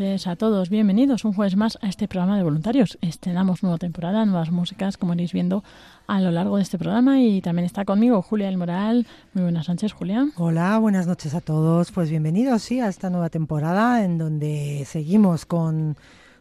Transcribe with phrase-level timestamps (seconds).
[0.00, 2.98] Noches a todos, bienvenidos un jueves más a este programa de voluntarios.
[3.00, 5.64] Estrenamos nueva temporada, nuevas músicas, como iréis viendo
[6.06, 9.08] a lo largo de este programa y también está conmigo Julia El Moral.
[9.34, 10.28] Muy buenas noches, Julia.
[10.36, 11.90] Hola, buenas noches a todos.
[11.90, 15.96] Pues bienvenidos, sí, a esta nueva temporada en donde seguimos con,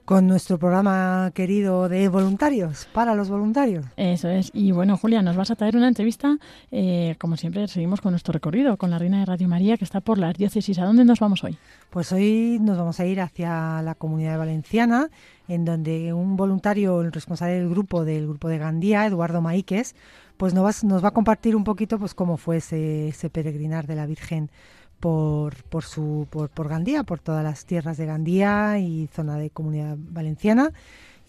[0.07, 3.83] con nuestro programa querido de voluntarios, para los voluntarios.
[3.97, 4.51] Eso es.
[4.53, 6.37] Y bueno, Julia, nos vas a traer una entrevista.
[6.71, 9.99] eh, como siempre, seguimos con nuestro recorrido con la Reina de Radio María, que está
[9.99, 10.79] por las diócesis.
[10.79, 11.57] ¿A dónde nos vamos hoy?
[11.89, 15.09] Pues hoy nos vamos a ir hacia la comunidad valenciana,
[15.49, 19.93] en donde un voluntario, el responsable del grupo, del grupo de Gandía, Eduardo Maíquez,
[20.37, 23.87] pues nos va, nos va a compartir un poquito pues cómo fue ese, ese peregrinar
[23.87, 24.51] de la Virgen
[24.99, 29.49] por, por, su, por, por Gandía, por todas las tierras de Gandía y zona de
[29.49, 30.71] comunidad valenciana.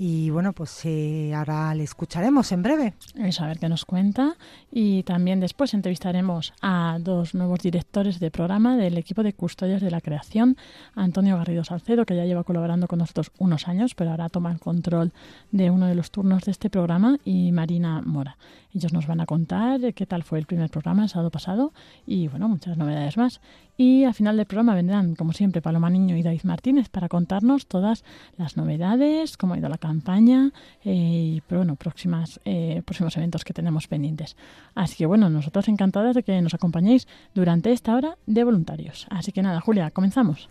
[0.01, 2.95] Y bueno, pues eh, ahora le escucharemos en breve.
[3.17, 4.37] Es a ver qué nos cuenta.
[4.71, 9.91] Y también después entrevistaremos a dos nuevos directores de programa del equipo de custodios de
[9.91, 10.57] la creación,
[10.95, 14.61] Antonio Garrido Salcedo, que ya lleva colaborando con nosotros unos años, pero ahora toma el
[14.61, 15.13] control
[15.51, 18.37] de uno de los turnos de este programa, y Marina Mora.
[18.79, 21.73] Ellos nos van a contar qué tal fue el primer programa el sábado pasado
[22.07, 23.41] y, bueno, muchas novedades más.
[23.77, 27.67] Y al final del programa vendrán, como siempre, Paloma Niño y David Martínez para contarnos
[27.67, 28.05] todas
[28.37, 30.53] las novedades, cómo ha ido la campaña
[30.85, 34.37] eh, y, bueno, próximas, eh, próximos eventos que tenemos pendientes.
[34.77, 39.09] Así que, bueno, nosotros encantadas de que nos acompañéis durante esta hora de voluntarios.
[39.11, 40.49] Así que nada, Julia, comenzamos.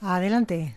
[0.00, 0.74] Adelante.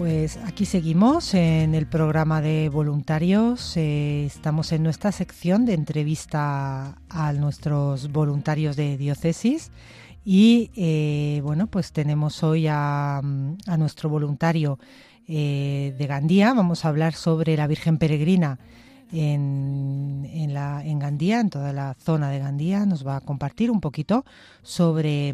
[0.00, 3.76] Pues aquí seguimos en el programa de voluntarios.
[3.76, 9.72] Eh, estamos en nuestra sección de entrevista a nuestros voluntarios de diócesis.
[10.24, 14.78] Y eh, bueno, pues tenemos hoy a, a nuestro voluntario
[15.26, 16.52] eh, de Gandía.
[16.52, 18.58] Vamos a hablar sobre la Virgen Peregrina
[19.12, 22.84] en, en, la, en Gandía, en toda la zona de Gandía.
[22.84, 24.24] Nos va a compartir un poquito
[24.62, 25.32] sobre,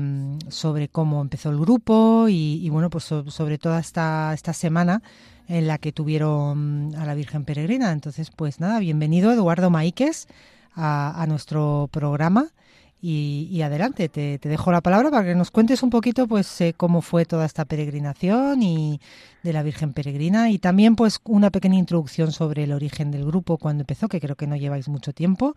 [0.49, 5.03] sobre cómo empezó el grupo y, bueno, pues so- sobre toda esta, esta semana
[5.49, 7.91] en la que tuvieron a la Virgen Peregrina.
[7.91, 10.29] Entonces, pues nada, bienvenido Eduardo Maíquez
[10.79, 12.53] a nuestro programa.
[13.01, 17.03] Y, adelante, te, dejo la palabra para que nos cuentes un poquito pues eh, cómo
[17.03, 19.01] fue toda esta peregrinación y
[19.43, 23.59] de la Virgen Peregrina y también pues una pequeña introducción sobre el origen del grupo
[23.59, 25.55] cuando empezó, que creo que no lleváis mucho tiempo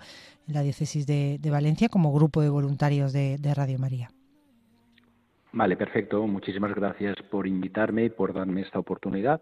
[0.48, 4.12] en la diócesis de, de Valencia como grupo de voluntarios de, de Radio María.
[5.52, 6.26] Vale, perfecto.
[6.28, 9.42] Muchísimas gracias por invitarme y por darme esta oportunidad,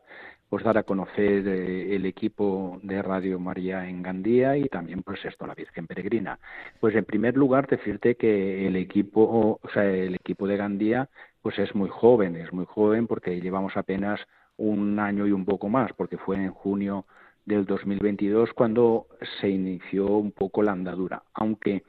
[0.49, 5.23] pues dar a conocer eh, el equipo de Radio María en Gandía y también pues
[5.25, 6.39] esto, la Virgen Peregrina.
[6.79, 11.09] Pues en primer lugar decirte que el equipo, o sea, el equipo de Gandía
[11.41, 14.19] pues es muy joven, es muy joven porque llevamos apenas
[14.57, 17.05] un año y un poco más, porque fue en junio
[17.45, 19.07] del 2022 cuando
[19.39, 21.83] se inició un poco la andadura, aunque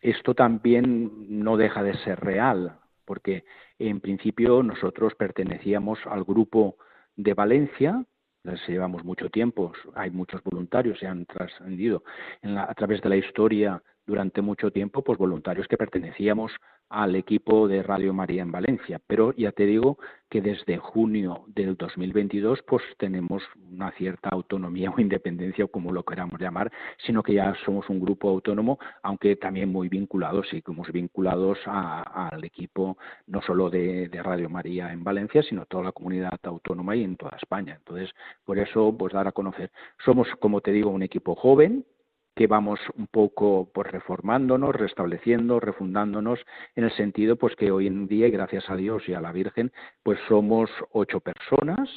[0.00, 3.44] esto también no deja de ser real, porque
[3.78, 6.76] en principio nosotros pertenecíamos al grupo
[7.16, 8.04] de Valencia,
[8.68, 12.02] llevamos mucho tiempo, hay muchos voluntarios, se han trascendido
[12.42, 16.52] en la- a través de la historia durante mucho tiempo pues voluntarios que pertenecíamos
[16.90, 19.98] al equipo de Radio María en Valencia, pero ya te digo
[20.28, 23.42] que desde junio del 2022 pues tenemos
[23.72, 26.70] una cierta autonomía o independencia o como lo queramos llamar,
[27.06, 32.44] sino que ya somos un grupo autónomo, aunque también muy vinculados y como vinculados al
[32.44, 37.04] equipo no solo de, de, Radio María en Valencia, sino toda la comunidad autónoma y
[37.04, 37.74] en toda España.
[37.76, 38.10] Entonces,
[38.44, 39.70] por eso pues dar a conocer,
[40.04, 41.84] somos como te digo un equipo joven,
[42.34, 46.40] que vamos un poco pues reformándonos, restableciendo, refundándonos
[46.74, 49.72] en el sentido pues que hoy en día, gracias a Dios y a la Virgen,
[50.02, 51.88] pues somos ocho personas,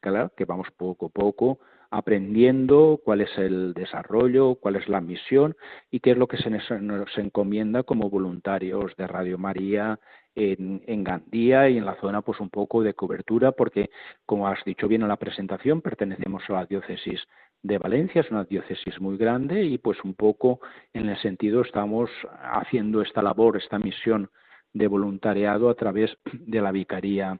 [0.00, 1.58] claro, que vamos poco a poco
[1.90, 5.56] aprendiendo cuál es el desarrollo, cuál es la misión
[5.90, 9.98] y qué es lo que se nos encomienda como voluntarios de Radio María
[10.34, 13.90] en, en, Gandía y en la zona pues un poco de cobertura porque
[14.26, 17.22] como has dicho bien en la presentación pertenecemos a la diócesis
[17.62, 20.60] de Valencia, es una diócesis muy grande y pues un poco
[20.92, 22.10] en el sentido estamos
[22.40, 24.30] haciendo esta labor, esta misión
[24.72, 27.38] de voluntariado a través de la Vicaría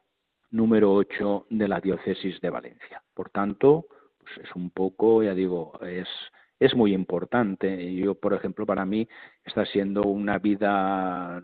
[0.50, 3.02] número 8 de la diócesis de Valencia.
[3.14, 3.86] Por tanto,
[4.18, 6.08] pues es un poco, ya digo, es,
[6.58, 7.94] es muy importante.
[7.94, 9.06] Yo, por ejemplo, para mí
[9.44, 11.42] está siendo una vida,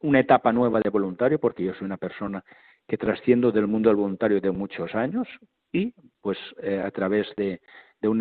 [0.00, 2.44] una etapa nueva de voluntario, porque yo soy una persona
[2.90, 5.28] que trasciendo del mundo del voluntario de muchos años
[5.70, 7.60] y pues eh, a través de,
[8.00, 8.20] de un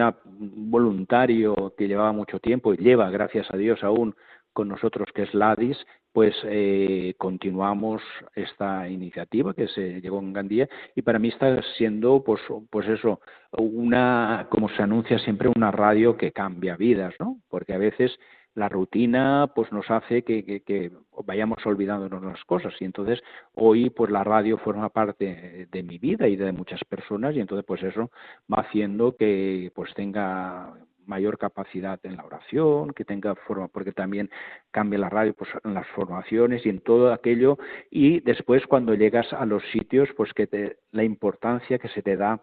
[0.70, 4.14] voluntario que llevaba mucho tiempo y lleva, gracias a Dios, aún
[4.54, 5.76] con nosotros, que es LADIS,
[6.14, 8.04] pues eh, continuamos
[8.36, 12.40] esta iniciativa que se llevó en Gandía y para mí está siendo, pues,
[12.70, 13.22] pues eso,
[13.58, 17.40] una, como se anuncia siempre, una radio que cambia vidas, ¿no?
[17.50, 18.12] Porque a veces
[18.60, 20.92] la rutina pues nos hace que,
[21.26, 22.74] vayamos olvidándonos las cosas.
[22.80, 23.24] Y entonces
[23.56, 27.66] hoy pues la radio forma parte de mi vida y de muchas personas y entonces
[27.66, 28.12] pues eso
[28.52, 30.74] va haciendo que pues tenga
[31.06, 34.30] mayor capacidad en la oración, que tenga forma, porque también
[34.72, 37.58] cambia la radio pues, en las formaciones y en todo aquello,
[37.90, 42.16] y después cuando llegas a los sitios, pues que te, la importancia que se te
[42.16, 42.40] da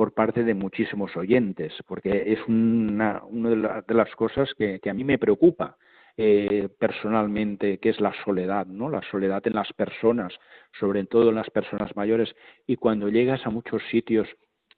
[0.00, 5.04] por parte de muchísimos oyentes, porque es una, una de, las cosas que, a mí
[5.04, 5.76] me preocupa
[6.16, 8.88] eh, personalmente, que es la soledad, ¿no?
[8.88, 10.32] La soledad en las personas,
[10.78, 12.34] sobre todo en las personas mayores,
[12.66, 14.26] y cuando llegas a muchos sitios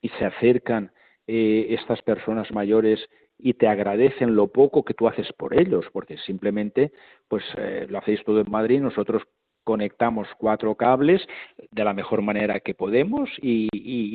[0.01, 0.91] y se acercan
[1.25, 2.99] eh, estas personas mayores
[3.37, 6.91] y te agradecen lo poco que tú haces por ellos, porque simplemente
[7.29, 9.23] pues eh, lo hacéis todo en Madrid, nosotros
[9.63, 11.25] conectamos cuatro cables
[11.71, 13.69] de la mejor manera que podemos y,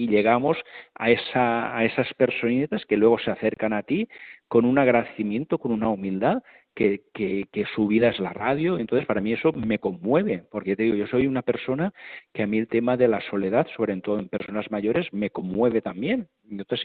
[0.09, 0.57] llegamos
[0.95, 4.09] a, esa, a esas personitas que luego se acercan a ti
[4.49, 6.43] con un agradecimiento, con una humildad
[6.79, 8.79] que, su vida es la radio.
[8.79, 11.93] Entonces, para mí eso me conmueve, porque te digo, yo soy una persona
[12.33, 15.81] que a mí el tema de la soledad, sobre todo en personas mayores, me conmueve
[15.81, 16.29] también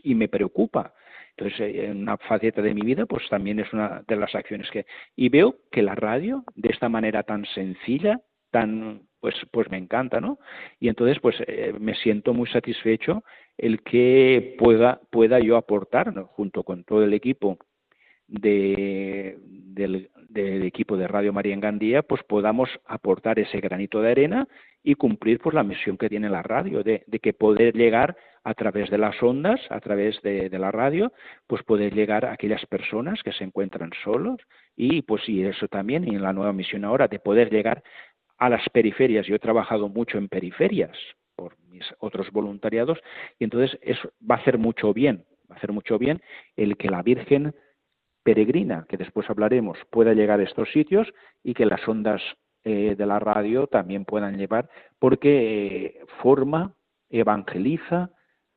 [0.04, 0.94] y me preocupa.
[1.38, 4.70] Entonces, eh, en una faceta de mi vida, pues también es una de las acciones
[4.72, 4.86] que...
[5.16, 8.20] Y veo que la radio, de esta manera tan sencilla,
[8.54, 10.38] tan pues pues me encanta no
[10.80, 13.24] y entonces pues eh, me siento muy satisfecho
[13.58, 17.58] el que pueda pueda yo aportar junto con todo el equipo
[18.28, 20.10] de, del,
[20.64, 24.48] equipo de Radio María en Gandía, pues podamos aportar ese granito de arena
[24.82, 28.90] y cumplir pues la misión que tiene la radio, de, que poder llegar a través
[28.90, 31.14] de las ondas, a través de, de, la radio,
[31.48, 34.40] pues poder llegar a aquellas personas que se encuentran solos
[34.76, 37.84] y pues y eso también, y en la nueva misión ahora, de poder llegar
[38.44, 39.26] a las periferias.
[39.26, 40.92] Yo he trabajado mucho en periferias
[41.38, 43.00] por mis otros voluntariados
[43.40, 46.22] y entonces eso va a hacer mucho bien, va a hacer mucho bien
[46.58, 47.56] el que la Virgen
[48.22, 51.08] peregrina, que después hablaremos, pueda llegar a estos sitios
[51.42, 52.22] y que las ondas
[52.66, 56.74] eh, de la radio también puedan llevar, porque eh, forma,
[57.10, 58.10] evangeliza,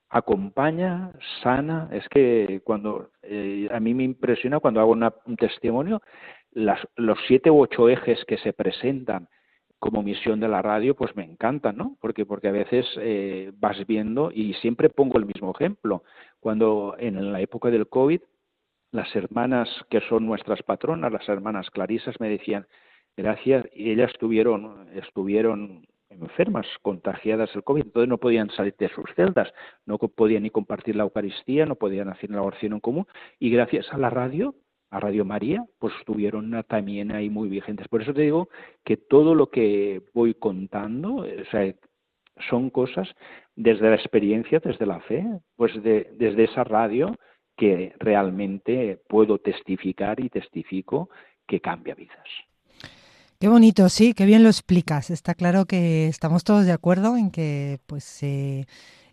[0.08, 1.12] acompaña,
[1.44, 1.88] sana.
[1.92, 4.96] Es que cuando eh, a mí me impresiona cuando hago
[5.26, 6.02] un testimonio,
[6.50, 9.28] las, los siete u ocho ejes que se presentan
[9.78, 11.96] como misión de la radio, pues me encanta, ¿no?
[12.00, 16.02] Porque, porque a veces eh, vas viendo, y siempre pongo el mismo ejemplo,
[16.40, 18.20] cuando en la época del COVID,
[18.92, 22.66] las hermanas que son nuestras patronas, las hermanas clarisas, me decían,
[23.16, 29.04] gracias, y ellas estuvieron, estuvieron enfermas, contagiadas del COVID, entonces no podían salir de sus
[29.14, 29.52] celdas,
[29.84, 33.06] no podían ni compartir la Eucaristía, no podían hacer la oración en común,
[33.38, 34.54] y gracias a la radio
[34.90, 37.88] a Radio María, pues estuvieron también ahí muy vigentes.
[37.88, 38.48] Por eso te digo
[38.84, 41.74] que todo lo que voy contando, o sea,
[42.48, 43.08] son cosas
[43.54, 45.24] desde la experiencia, desde la fe,
[45.56, 47.16] pues desde esa radio
[47.56, 51.08] que realmente puedo testificar y testifico
[51.46, 52.28] que cambia vidas.
[53.38, 55.10] Qué bonito, sí, qué bien lo explicas.
[55.10, 58.64] Está claro que estamos todos de acuerdo en que pues eh,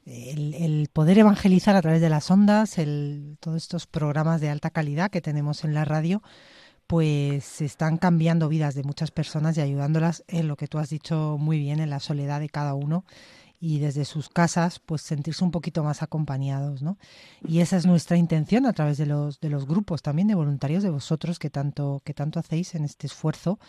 [0.05, 5.11] el, poder evangelizar a través de las ondas, el, todos estos programas de alta calidad
[5.11, 6.21] que tenemos en la radio,
[6.87, 11.37] pues están cambiando vidas de muchas personas y ayudándolas en lo que tú has dicho
[11.39, 13.05] muy bien, en la soledad de cada uno
[13.59, 16.97] y desde sus casas pues sentirse un poquito más acompañados, ¿no?
[17.47, 20.83] Y esa es nuestra intención a través de los de los grupos también de voluntarios
[20.83, 23.59] de vosotros que tanto que tanto hacéis en este esfuerzo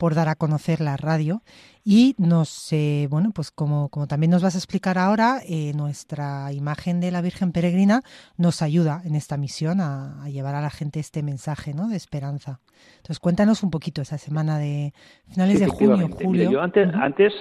[0.00, 1.42] por dar a conocer la radio
[1.84, 6.54] y nos eh, bueno pues como como también nos vas a explicar ahora eh, nuestra
[6.54, 8.00] imagen de la Virgen Peregrina
[8.38, 11.88] nos ayuda en esta misión a, llevar a la gente este mensaje, ¿no?
[11.88, 12.60] De esperanza.
[12.96, 14.94] Entonces cuéntanos un poquito esa semana de
[15.28, 16.50] finales de junio, julio.
[16.50, 17.34] yo antes antes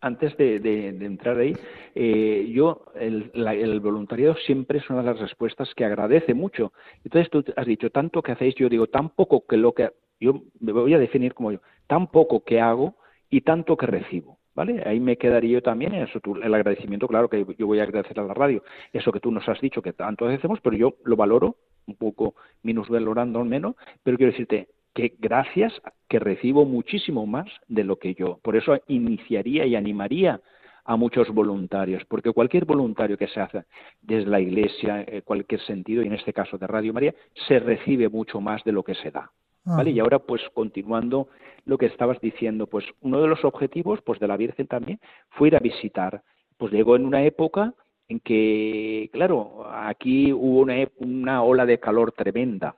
[0.00, 1.54] antes de, entrar ahí,
[1.94, 6.72] eh, yo, el, el, voluntariado siempre es una de las respuestas que agradece mucho.
[7.04, 9.90] Entonces tú has dicho, tanto que hacéis, yo digo, tan poco que lo que,
[10.20, 12.94] yo me voy a definir como yo, tan poco que hago
[13.30, 14.38] y tanto que recibo.
[14.54, 14.82] ¿Vale?
[14.84, 18.24] Ahí me quedaría yo también, eso el agradecimiento, claro que yo voy a agradecer a
[18.24, 21.54] la radio, eso que tú nos has dicho que tanto hacemos, pero yo lo valoro,
[21.86, 24.66] un poco minusvalorando al menos, pero quiero decirte,
[24.98, 25.72] que gracias
[26.08, 28.40] que recibo muchísimo más de lo que yo.
[28.42, 30.40] Por eso iniciaría y animaría
[30.84, 33.62] a muchos voluntarios, porque cualquier voluntario que se hace
[34.00, 37.14] desde la Iglesia, en cualquier sentido, y en este caso de Radio María,
[37.46, 39.30] se recibe mucho más de lo que se da.
[39.64, 39.90] ¿Vale?
[39.90, 39.92] Ah.
[39.92, 41.28] Y ahora, pues, continuando
[41.64, 44.98] lo que estabas diciendo, pues, uno de los objetivos, pues, de la Virgen también
[45.30, 46.22] fue ir a visitar.
[46.56, 47.72] Pues llegó en una época
[48.08, 52.74] en que, claro, aquí hubo una, una ola de calor tremenda,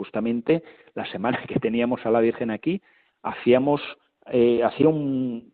[0.00, 0.62] justamente
[0.94, 2.80] la semana que teníamos a la Virgen aquí,
[3.22, 3.82] hacíamos,
[4.32, 5.52] eh, hacía un,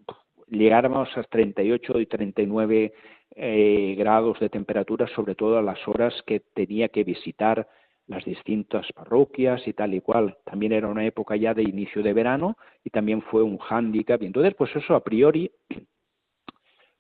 [0.49, 2.93] llegáramos a 38 y 39
[3.35, 7.69] eh, grados de temperatura, sobre todo a las horas que tenía que visitar
[8.07, 10.37] las distintas parroquias y tal y cual.
[10.45, 14.23] También era una época ya de inicio de verano y también fue un hándicap.
[14.23, 15.51] Entonces, pues eso a priori,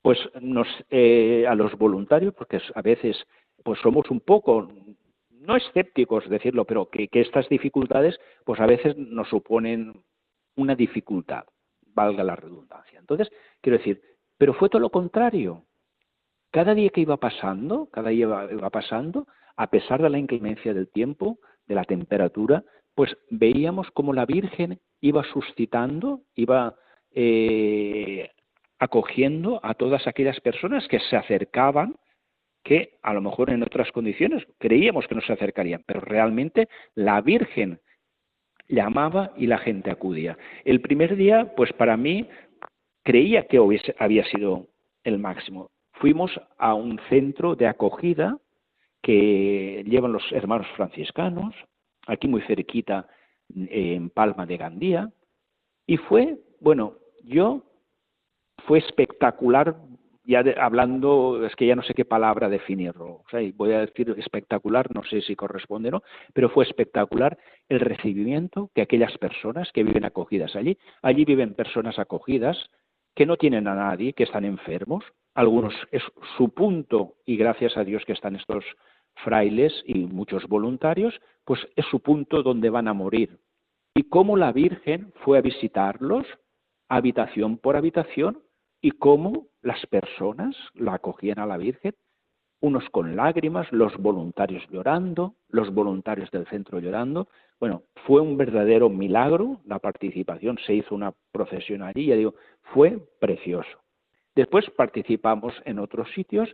[0.02, 3.16] pues nos, eh, a los voluntarios, porque a veces
[3.62, 4.68] pues somos un poco
[5.46, 10.02] no escépticos decirlo, pero que, estas dificultades pues a veces nos suponen
[10.56, 11.44] una dificultad,
[11.94, 12.98] valga la redundancia.
[12.98, 14.02] Entonces, quiero decir,
[14.38, 15.64] pero fue todo lo contrario.
[16.50, 19.26] Cada día que iba pasando, cada día iba, pasando,
[19.56, 24.80] a pesar de la inclemencia del tiempo, de la temperatura, pues veíamos como la Virgen
[25.00, 26.74] iba suscitando, iba
[27.10, 28.30] eh,
[28.78, 31.96] acogiendo a todas aquellas personas que se acercaban
[32.66, 37.78] que a lo mejor en otras condiciones creíamos que nos acercarían, pero realmente la Virgen
[38.68, 40.36] llamaba y la gente acudía.
[40.64, 42.28] El primer día, pues para mí,
[43.04, 43.60] creía que
[44.00, 44.66] había sido
[45.04, 45.70] el máximo.
[45.92, 48.36] Fuimos a un centro de acogida
[49.00, 51.54] que llevan los hermanos franciscanos,
[52.08, 53.06] aquí muy cerquita,
[53.54, 55.12] en Palma de Gandía,
[55.86, 57.62] y fue, bueno, yo
[58.66, 59.76] fue espectacular
[60.26, 64.14] ya hablando, es que ya no sé qué palabra definirlo, o sea, voy a decir
[64.18, 66.02] espectacular, no sé si corresponde o no,
[66.32, 71.98] pero fue espectacular el recibimiento que aquellas personas que viven acogidas allí, allí viven personas
[71.98, 72.58] acogidas
[73.14, 75.04] que no tienen a nadie, que están enfermos,
[75.34, 76.02] algunos es
[76.36, 78.64] su punto, y gracias a Dios que están estos
[79.24, 83.38] frailes y muchos voluntarios, pues es su punto donde van a morir.
[83.94, 86.26] Y cómo la Virgen fue a visitarlos,
[86.88, 88.42] habitación por habitación,
[88.86, 91.92] y cómo las personas la acogían a la Virgen,
[92.60, 97.26] unos con lágrimas, los voluntarios llorando, los voluntarios del centro llorando.
[97.58, 103.00] Bueno, fue un verdadero milagro la participación, se hizo una procesión allí, ya digo, fue
[103.18, 103.76] precioso.
[104.36, 106.48] Después participamos en otros sitios,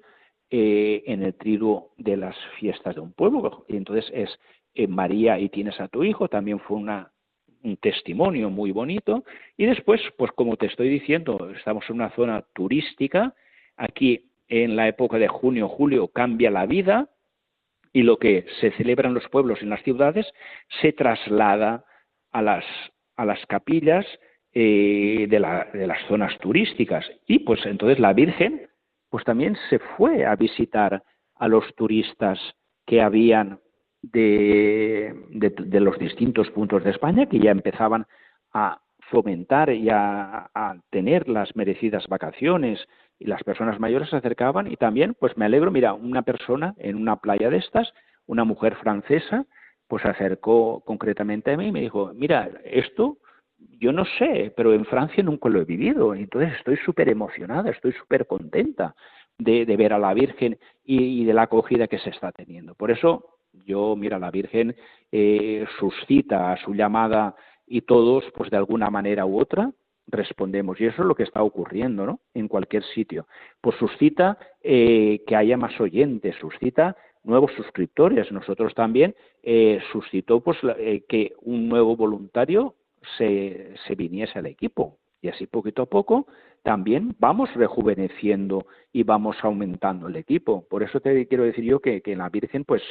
[0.48, 4.30] eh, en el triduo de las fiestas de un pueblo, y entonces es
[4.72, 7.12] eh, María y tienes a tu hijo, también fue una
[7.62, 9.24] un testimonio muy bonito.
[9.56, 13.34] Y después, pues como te estoy diciendo, estamos en una zona turística.
[13.76, 17.08] Aquí en la época de junio, julio cambia la vida
[17.92, 20.26] y lo que se celebra en los pueblos, en las ciudades,
[20.80, 21.84] se traslada
[22.30, 22.64] a las,
[23.16, 24.06] a las capillas
[24.54, 27.04] eh, de, de las zonas turísticas.
[27.26, 28.68] Y pues entonces la Virgen,
[29.10, 31.02] pues también se fue a visitar
[31.36, 32.38] a los turistas
[32.86, 33.60] que habían
[34.02, 38.06] de, de, los distintos puntos de España que ya empezaban
[38.52, 38.80] a
[39.10, 40.50] fomentar y a,
[40.90, 42.80] tener las merecidas vacaciones
[43.18, 46.96] y las personas mayores se acercaban y también pues me alegro mira una persona en
[46.96, 47.92] una playa de estas
[48.26, 49.46] una mujer francesa
[49.86, 53.18] pues se acercó concretamente a mí y me dijo mira esto
[53.58, 57.92] yo no sé pero en Francia nunca lo he vivido entonces estoy súper emocionada estoy
[57.92, 58.94] súper contenta
[59.38, 62.74] de, de, ver a la Virgen y, y de la acogida que se está teniendo.
[62.74, 63.32] Por eso
[63.64, 64.74] yo, mira, la Virgen
[65.10, 67.34] eh, suscita a su llamada
[67.66, 69.72] y todos, pues de alguna manera u otra,
[70.06, 70.80] respondemos.
[70.80, 72.20] Y eso es lo que está ocurriendo, ¿no?
[72.34, 73.26] En cualquier sitio.
[73.60, 78.30] Pues suscita eh, que haya más oyentes, suscita nuevos suscriptores.
[78.32, 82.74] Nosotros también eh, suscitó pues, eh, que un nuevo voluntario
[83.16, 84.98] se, se viniese al equipo.
[85.20, 86.26] Y así poquito a poco
[86.62, 90.66] también vamos rejuveneciendo y vamos aumentando el equipo.
[90.68, 92.82] Por eso te quiero decir yo que, que la Virgen pues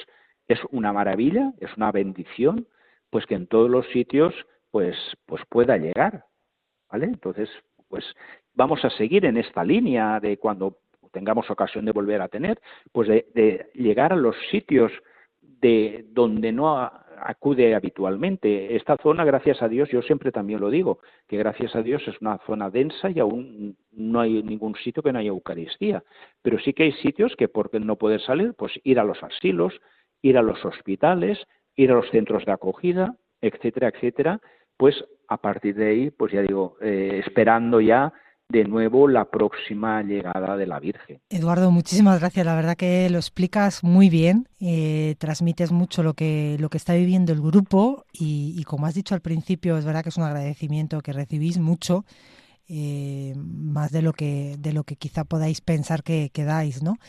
[0.54, 2.68] es una maravilla, es una bendición,
[3.10, 4.34] pues que en todos los sitios
[4.72, 6.26] pues, pues pueda llegar.
[6.92, 7.06] ¿Vale?
[7.06, 7.50] Entonces,
[7.88, 8.06] pues
[8.54, 10.78] vamos a seguir en esta línea de cuando
[11.12, 12.60] tengamos ocasión de volver a tener,
[12.92, 14.92] pues de, llegar a los sitios
[15.42, 18.76] de donde no acude habitualmente.
[18.76, 22.20] Esta zona, gracias a Dios, yo siempre también lo digo, que gracias a Dios es
[22.20, 26.04] una zona densa y aún no hay ningún sitio que no haya Eucaristía.
[26.42, 29.80] Pero sí que hay sitios que, porque no poder salir, pues ir a los asilos,
[30.22, 31.38] ir a los hospitales,
[31.76, 34.40] ir a los centros de acogida, etcétera, etcétera,
[34.78, 34.96] pues
[35.28, 38.14] a partir de ahí, pues ya digo, eh, esperando ya
[38.52, 41.22] de nuevo la próxima llegada de la Virgen.
[41.30, 42.46] Eduardo, muchísimas gracias.
[42.46, 46.94] La verdad que lo explicas muy bien, eh, transmites mucho lo que, lo que está
[46.94, 51.00] viviendo el grupo y, como has dicho al principio, es verdad que es un agradecimiento
[51.02, 52.04] que recibís mucho.
[52.74, 57.00] Eh, más de lo que de lo que quizá podáis pensar que, que dais, ¿no?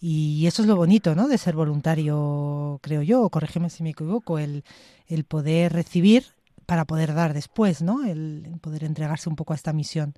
[0.00, 1.28] Y eso es lo bonito, ¿no?
[1.28, 4.64] De ser voluntario, creo yo, corrígeme si me equivoco, el,
[5.08, 6.24] el poder recibir
[6.68, 8.04] para poder dar después, ¿no?
[8.04, 10.12] El, poder entregarse un poco a esta misión.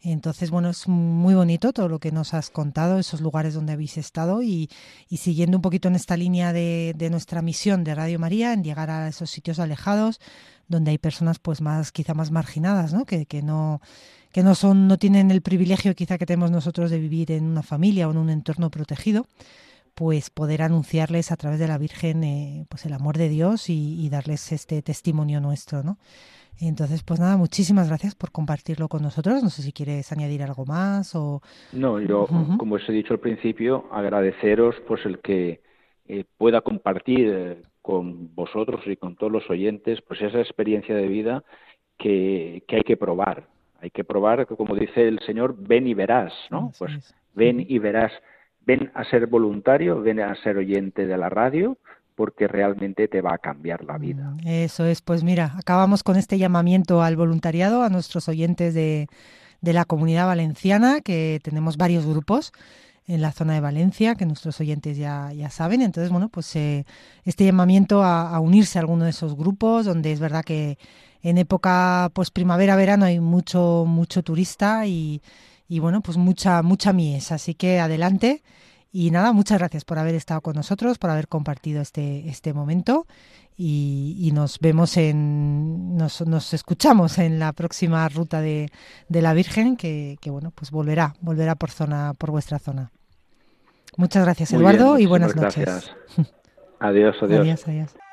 [0.00, 3.98] Entonces, bueno, es muy bonito todo lo que nos has contado, esos lugares donde habéis
[3.98, 4.70] estado y,
[5.10, 8.90] siguiendo un poquito en esta línea de, de, nuestra misión de Radio María, en llegar
[8.90, 10.20] a esos sitios alejados
[10.68, 13.04] donde hay personas pues más, quizá más marginadas, ¿no?
[13.04, 13.80] Que, que no
[14.32, 17.62] que no son, no tienen el privilegio quizá que tenemos nosotros de vivir en una
[17.62, 19.26] familia o en un entorno protegido,
[19.94, 24.08] pues poder anunciarles a través de la Virgen eh, pues el amor de Dios y,
[24.10, 25.98] darles este testimonio nuestro, ¿no?
[26.60, 29.42] Entonces, pues nada, muchísimas gracias por compartirlo con nosotros.
[29.42, 31.40] No sé si quieres añadir algo más o...
[31.72, 32.26] No, yo,
[32.58, 35.60] como os he dicho al principio, agradeceros pues el que
[36.08, 41.06] eh, pueda compartir eh, con vosotros y con todos los oyentes pues esa experiencia de
[41.06, 41.44] vida
[41.96, 43.48] que, que hay que probar,
[43.80, 46.72] hay que probar, como dice el Señor, ven y verás, ¿no?
[46.78, 48.12] pues ven y verás,
[48.66, 51.78] ven a ser voluntario, ven a ser oyente de la radio,
[52.14, 54.30] porque realmente te va a cambiar la vida.
[54.30, 59.06] Mm, eso es, pues mira, acabamos con este llamamiento al voluntariado a nuestros oyentes de,
[59.60, 62.52] de la comunidad valenciana, que tenemos varios grupos
[63.08, 65.82] en la zona de Valencia, que nuestros oyentes ya, ya saben.
[65.82, 66.84] Entonces, bueno, pues eh,
[67.24, 70.78] este llamamiento a, a, unirse a alguno de esos grupos, donde es verdad que
[71.22, 75.22] en época pues primavera-verano hay mucho, mucho turista y,
[75.68, 77.32] y, bueno, pues mucha, mucha mies.
[77.32, 78.42] Así que adelante.
[78.92, 83.06] Y nada, muchas gracias por haber estado con nosotros, por haber compartido este, este momento
[83.60, 88.70] y, y nos vemos en, nos, nos, escuchamos en la próxima ruta de,
[89.08, 92.92] de la Virgen que, que, bueno, pues volverá, volverá por zona, por vuestra zona.
[93.96, 95.90] Muchas gracias, Eduardo, bien, y buenas gracias.
[96.16, 96.32] noches.
[96.80, 97.40] Adiós, adiós.
[97.40, 98.07] Adiós, adiós.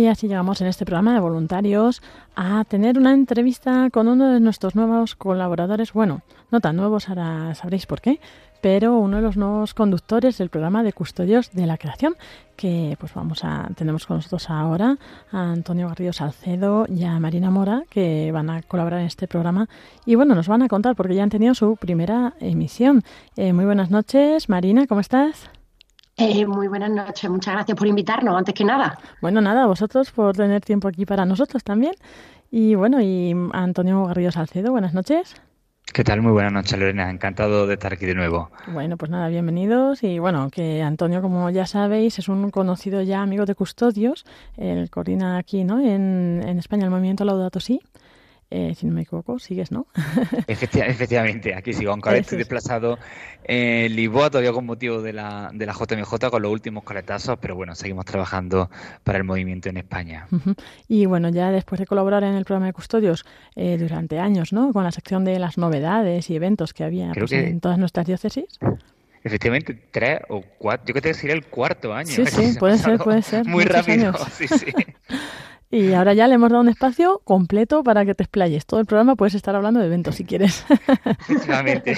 [0.00, 2.00] Y así llegamos en este programa de voluntarios
[2.34, 5.92] a tener una entrevista con uno de nuestros nuevos colaboradores.
[5.92, 8.18] Bueno, no tan nuevos, ahora sabréis por qué,
[8.62, 12.14] pero uno de los nuevos conductores del programa de Custodios de la Creación,
[12.56, 14.96] que pues vamos a, tenemos con nosotros ahora
[15.32, 19.68] a Antonio Garrido Salcedo y a Marina Mora, que van a colaborar en este programa.
[20.06, 23.02] Y bueno, nos van a contar porque ya han tenido su primera emisión.
[23.36, 25.50] Eh, muy buenas noches, Marina, ¿cómo estás?
[26.22, 28.98] Eh, muy buenas noches, muchas gracias por invitarnos, antes que nada.
[29.22, 31.94] Bueno, nada, vosotros por tener tiempo aquí para nosotros también.
[32.50, 35.34] Y bueno, y Antonio Garrido Salcedo, buenas noches.
[35.94, 36.20] ¿Qué tal?
[36.20, 37.08] Muy buenas noches, Lorena.
[37.08, 38.50] Encantado de estar aquí de nuevo.
[38.66, 40.02] Bueno, pues nada, bienvenidos.
[40.02, 44.26] Y bueno, que Antonio, como ya sabéis, es un conocido ya amigo de Custodios.
[44.58, 45.80] Él coordina aquí, ¿no?
[45.80, 47.80] En, en España el movimiento Laudato Si.
[48.52, 49.86] Eh, si no me equivoco, sigues, ¿no?
[50.48, 52.98] efectivamente, aquí sigo, aunque ahora estoy desplazado
[53.44, 57.54] en Lisboa todavía con motivo de la, de la JMJ con los últimos coletazos, pero
[57.54, 58.68] bueno, seguimos trabajando
[59.04, 60.26] para el movimiento en España.
[60.88, 64.72] Y bueno, ya después de colaborar en el programa de custodios eh, durante años, ¿no?
[64.72, 68.58] Con la sección de las novedades y eventos que había pues, en todas nuestras diócesis.
[69.22, 72.08] Efectivamente, tres o cuatro, yo creo que sería el cuarto año.
[72.08, 73.46] Sí, sí, puede ser, puede ser.
[73.46, 74.72] Muy rápido, sí, sí.
[75.72, 78.66] Y ahora ya le hemos dado un espacio completo para que te explayes.
[78.66, 80.64] Todo el programa puedes estar hablando de eventos si quieres.
[81.04, 81.94] Efectivamente.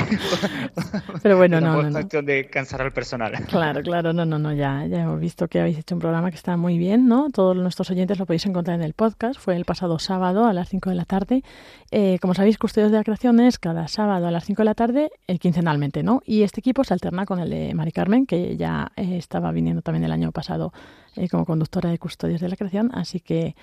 [1.22, 1.92] Pero bueno, no, no, Es no.
[1.92, 3.32] cuestión de cansar al personal.
[3.48, 6.36] Claro, claro, no, no, no, ya, ya hemos visto que habéis hecho un programa que
[6.36, 7.30] está muy bien, ¿no?
[7.30, 9.40] Todos nuestros oyentes lo podéis encontrar en el podcast.
[9.40, 11.42] Fue el pasado sábado a las 5 de la tarde.
[11.90, 14.74] Eh, como sabéis, Custodios de la Creación es cada sábado a las 5 de la
[14.74, 16.20] tarde, eh, quincenalmente, ¿no?
[16.26, 19.80] Y este equipo se alterna con el de Mari Carmen, que ya eh, estaba viniendo
[19.80, 20.72] también el año pasado
[21.16, 23.54] eh, como conductora de Custodios de la Creación, así que,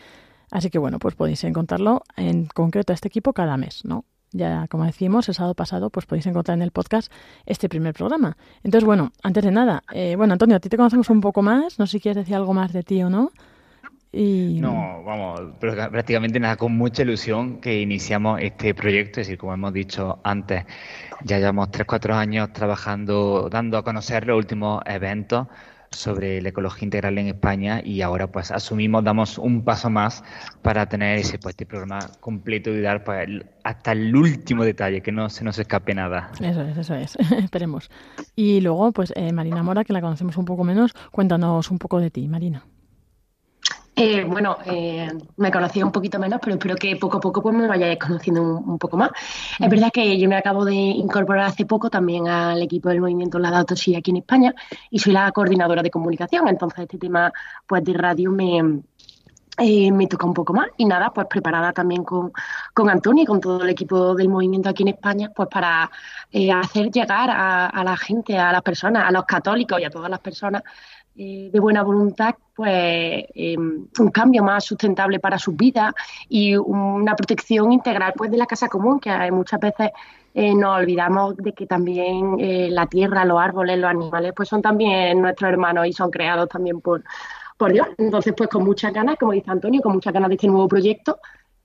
[0.51, 4.05] así que bueno, pues podéis encontrarlo en concreto a este equipo cada mes, ¿no?
[4.31, 7.12] Ya, como decimos, el sábado pasado, pues podéis encontrar en el podcast
[7.47, 8.38] este primer programa.
[8.63, 11.79] Entonces, bueno, antes de nada, eh, bueno, Antonio, a ti te conocemos un poco más,
[11.79, 13.31] no sé si quieres decir algo más de ti o no.
[14.12, 14.59] Y...
[14.59, 19.53] No, vamos, pero prácticamente nada, con mucha ilusión que iniciamos este proyecto, es decir, como
[19.53, 20.65] hemos dicho antes,
[21.23, 25.47] ya llevamos 3-4 años trabajando, dando a conocer los últimos eventos
[25.91, 30.23] sobre la ecología integral en España y ahora pues asumimos, damos un paso más
[30.62, 33.28] para tener ese pues, este programa completo y dar pues,
[33.63, 36.32] hasta el último detalle, que no se nos escape nada.
[36.41, 37.89] Eso es, eso es, esperemos.
[38.36, 41.99] Y luego pues eh, Marina Mora, que la conocemos un poco menos, cuéntanos un poco
[41.99, 42.63] de ti, Marina.
[44.01, 47.53] Eh, bueno, eh, me conocía un poquito menos, pero espero que poco a poco pues
[47.53, 49.12] me vayáis conociendo un, un, poco más.
[49.59, 53.39] Es verdad que yo me acabo de incorporar hace poco también al equipo del movimiento
[53.39, 54.55] La Datos sí aquí en España
[54.89, 57.33] y soy la coordinadora de comunicación, entonces este tema
[57.67, 58.83] pues de radio me,
[59.62, 60.69] eh, me toca un poco más.
[60.77, 62.31] Y nada, pues preparada también con,
[62.73, 65.91] con Antonio y con todo el equipo del movimiento aquí en España, pues para
[66.31, 69.89] eh, hacer llegar a, a, la gente, a las personas, a los católicos y a
[69.89, 70.63] todas las personas
[71.21, 72.71] eh, de buena voluntad, pues
[73.36, 75.93] eh, un cambio más sustentable para sus vidas
[76.29, 79.91] y una protección integral pues de la casa común, que muchas veces
[80.34, 84.62] eh, nos olvidamos de que también eh, la tierra, los árboles, los animales, pues son
[84.62, 87.03] también nuestros hermanos y son creados también por,
[87.58, 87.88] por Dios.
[87.97, 91.19] Entonces, pues con muchas ganas, como dice Antonio, con muchas ganas de este nuevo proyecto,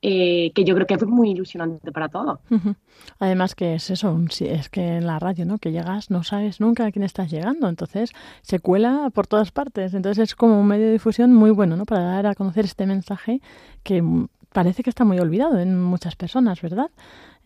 [0.07, 2.39] eh, que yo creo que es muy ilusionante para todos.
[2.51, 2.75] Uh -huh.
[3.21, 5.57] Además que es eso, es que en la radio, ¿no?
[5.57, 8.13] Que llegas, no sabes nunca a quién estás llegando, entonces
[8.43, 9.95] se cuela por todas partes.
[9.95, 11.87] Entonces es como un medio de difusión muy bueno, ¿no?
[11.87, 13.41] Para dar a conocer este mensaje
[13.83, 14.05] que
[14.53, 16.91] parece que está muy olvidado en muchas personas, ¿verdad?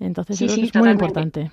[0.00, 1.04] Entonces sí, creo sí, es totalmente.
[1.04, 1.50] muy importante.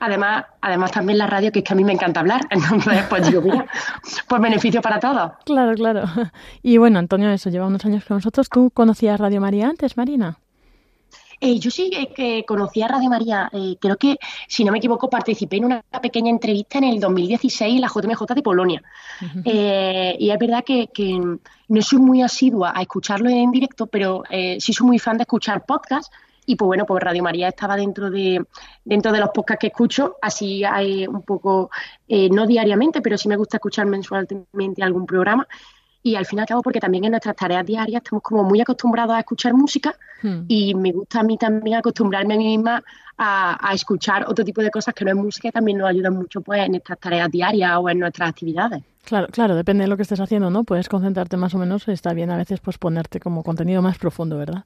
[0.00, 3.26] Además, además también la radio, que es que a mí me encanta hablar, entonces pues
[3.26, 3.66] digo, mira,
[4.28, 5.32] pues beneficio para todos.
[5.44, 6.04] Claro, claro.
[6.62, 8.48] Y bueno, Antonio, eso lleva unos años con nosotros.
[8.48, 10.38] ¿Tú conocías Radio María antes, Marina?
[11.40, 14.16] Eh, yo sí eh, que conocía a Radio María, eh, creo que,
[14.48, 18.34] si no me equivoco, participé en una pequeña entrevista en el 2016 en la JMJ
[18.34, 18.82] de Polonia.
[19.22, 20.16] Uh -huh.
[20.18, 21.18] y es verdad que, que,
[21.68, 24.22] no soy muy asidua a escucharlo en directo, pero
[24.58, 26.10] sí soy muy fan de escuchar podcasts
[26.48, 28.42] y pues bueno, pues Radio María estaba dentro de,
[28.82, 31.70] dentro de los podcasts que escucho, así hay un poco,
[32.08, 35.46] eh, no diariamente, pero sí me gusta escuchar mensualmente algún programa.
[36.02, 38.62] Y al fin y al cabo, porque también en nuestras tareas diarias estamos como muy
[38.62, 40.44] acostumbrados a escuchar música hmm.
[40.48, 42.82] y me gusta a mí también acostumbrarme a mí misma
[43.18, 46.14] a, a, escuchar otro tipo de cosas que no es música y también nos ayudan
[46.14, 48.82] mucho pues en nuestras tareas diarias o en nuestras actividades.
[49.04, 50.64] Claro, claro, depende de lo que estés haciendo, ¿no?
[50.64, 54.38] Puedes concentrarte más o menos, está bien a veces pues ponerte como contenido más profundo,
[54.38, 54.64] ¿verdad?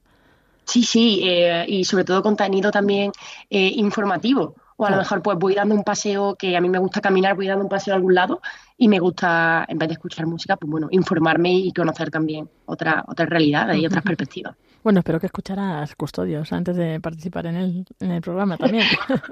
[0.66, 3.12] Sí, sí, eh, y sobre todo contenido también
[3.50, 4.61] eh, informativo.
[4.82, 7.36] O a lo mejor pues voy dando un paseo, que a mí me gusta caminar,
[7.36, 8.40] voy dando un paseo a algún lado
[8.76, 13.04] y me gusta, en vez de escuchar música, pues bueno, informarme y conocer también otra,
[13.06, 14.56] otras realidades y otras perspectivas.
[14.82, 18.84] Bueno, espero que escucharas Custodios antes de participar en el, en el programa también.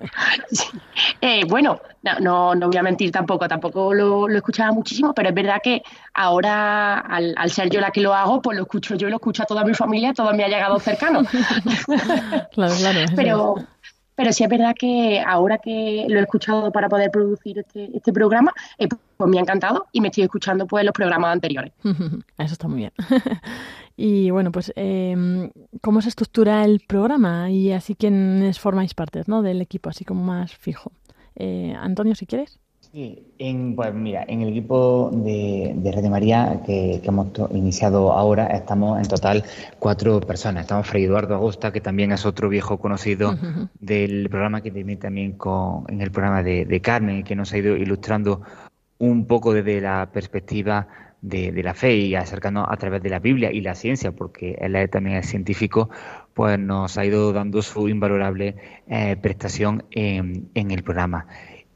[0.53, 0.69] sí.
[1.21, 5.31] eh, bueno, no, no, no, voy a mentir tampoco, tampoco lo, lo, escuchaba muchísimo, pero
[5.31, 5.83] es verdad que
[6.15, 9.17] ahora, al, al, ser yo la que lo hago, pues lo escucho yo y lo
[9.17, 11.27] escucha toda mi familia, todos mis allegados cercanos.
[12.53, 13.01] claro, claro.
[13.17, 13.55] Pero,
[14.21, 18.13] pero sí es verdad que ahora que lo he escuchado para poder producir este, este
[18.13, 21.73] programa, eh, pues me ha encantado y me estoy escuchando pues los programas anteriores.
[22.37, 22.93] Eso está muy bien.
[23.97, 27.51] y bueno, pues eh, ¿cómo se estructura el programa?
[27.51, 29.41] Y así quienes formáis parte ¿no?
[29.41, 30.93] del equipo, así como más fijo.
[31.37, 32.61] Eh, Antonio, si quieres.
[32.92, 38.12] Sí, en, pues mira, en el equipo de, de Radio María que, que, hemos iniciado
[38.12, 39.44] ahora estamos en total
[39.79, 40.62] cuatro personas.
[40.62, 43.68] Estamos Fray Eduardo Agosta, que también es otro viejo conocido uh -huh.
[43.79, 47.59] del programa que tiene también con, en el programa de, de Carmen, que nos ha
[47.59, 48.42] ido ilustrando
[48.98, 50.88] un poco desde la perspectiva
[51.22, 54.59] de, de, la fe y acercándonos a través de la Biblia y la ciencia, porque
[54.61, 55.90] él también es científico,
[56.35, 58.57] pues nos ha ido dando su invalorable
[58.88, 61.26] eh, prestación en, en el programa.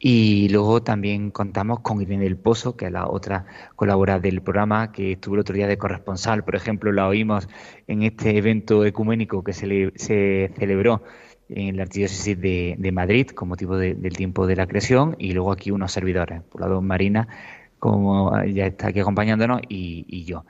[0.06, 4.92] Y luego también contamos con Irene del Pozo, que es la otra colaboradora del programa,
[4.92, 6.44] que estuvo el otro día de corresponsal.
[6.44, 7.48] Por ejemplo, la oímos
[7.86, 11.02] en este evento ecuménico que se, se celebró
[11.48, 15.32] en la Archidiócesis de, de Madrid con motivo de, del tiempo de la creación y
[15.32, 17.26] luego aquí unos servidores, por la lado Marina,
[17.84, 20.46] como ya está aquí acompañándonos, y, yo.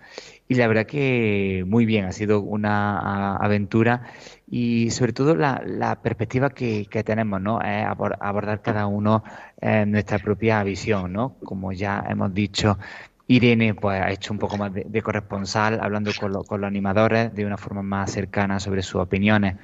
[0.46, 4.02] Y la verdad que muy bien, ha sido una aventura
[4.48, 7.60] y sobre todo la, perspectiva que, tenemos, ¿no?
[7.60, 9.24] Es abordar cada uno
[9.60, 11.34] eh, nuestra propia visión, ¿no?
[11.42, 12.78] Como ya hemos dicho,
[13.26, 17.44] Irene pues, ha hecho un poco más de, corresponsal, hablando con, con, los animadores de
[17.44, 19.56] una forma más cercana sobre sus opiniones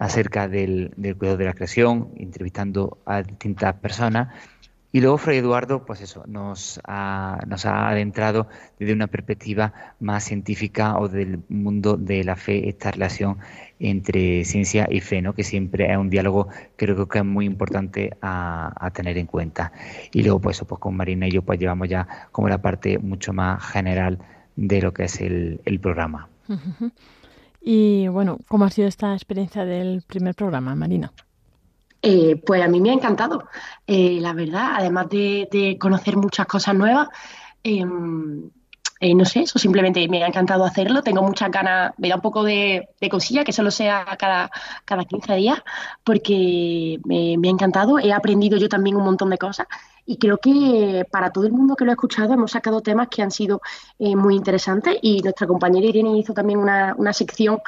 [0.00, 4.34] acerca del, del cuidado de la creación, entrevistando a distintas personas
[4.94, 8.46] y luego Fray Eduardo, pues eso, nos ha, nos ha adentrado
[8.78, 13.38] desde una perspectiva más científica o del mundo de la fe, esta relación
[13.80, 15.34] entre ciencia y fe, ¿no?
[15.34, 19.72] que siempre es un diálogo creo que es muy importante a, tener en cuenta.
[20.12, 23.32] Y luego, pues, pues con Marina y yo pues llevamos ya como la parte mucho
[23.32, 24.20] más general
[24.54, 26.28] de lo que es el, el programa.
[27.66, 31.14] Y bueno, ¿cómo ha sido esta experiencia del primer programa, Marina?
[32.06, 33.48] Eh, pues a mí me ha encantado,
[33.86, 37.08] eh, la verdad, además de, conocer muchas cosas nuevas.
[37.62, 38.50] Em,
[39.00, 41.02] eh, no sé, eso simplemente me ha encantado hacerlo.
[41.02, 44.50] Tengo muchas ganas, me da un poco de, cosilla que solo sea cada,
[44.84, 45.62] cada 15 días,
[46.04, 47.98] porque me, ha encantado.
[47.98, 49.66] He aprendido yo también un montón de cosas
[50.04, 53.22] y creo que para todo el mundo que lo ha escuchado hemos sacado temas que
[53.22, 53.62] han sido
[53.98, 57.58] muy interesantes y nuestra compañera Irene hizo también una, una sección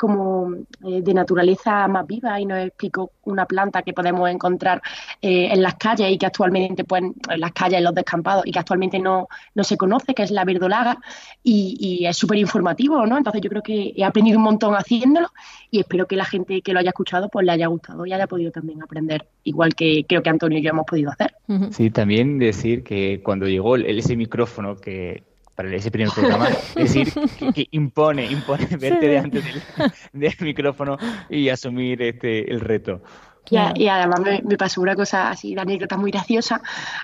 [0.00, 4.80] como eh, de naturaleza más viva y nos explicó una planta que podemos encontrar
[5.20, 8.50] eh, en las calles y que actualmente, pues, en las calles, en los descampados, y
[8.50, 10.96] que actualmente no, no se conoce, que es la verdolaga,
[11.42, 13.18] y, es súper informativo, ¿no?
[13.18, 15.28] Entonces yo creo que he aprendido un montón haciéndolo
[15.70, 18.26] y espero que la gente que lo haya escuchado pues le haya gustado y haya
[18.26, 21.34] podido también aprender, igual que creo que Antonio y yo hemos podido hacer.
[21.72, 25.29] Sí, también decir que cuando llegó ese micrófono que
[25.62, 26.48] para ese primer programa.
[26.76, 27.12] es decir,
[27.54, 29.42] que, impone, impone verte delante
[30.12, 30.96] del, micrófono
[31.28, 33.02] y asumir este el reto.
[33.50, 36.62] Y, además me, pasó una cosa así, una anécdota muy graciosa.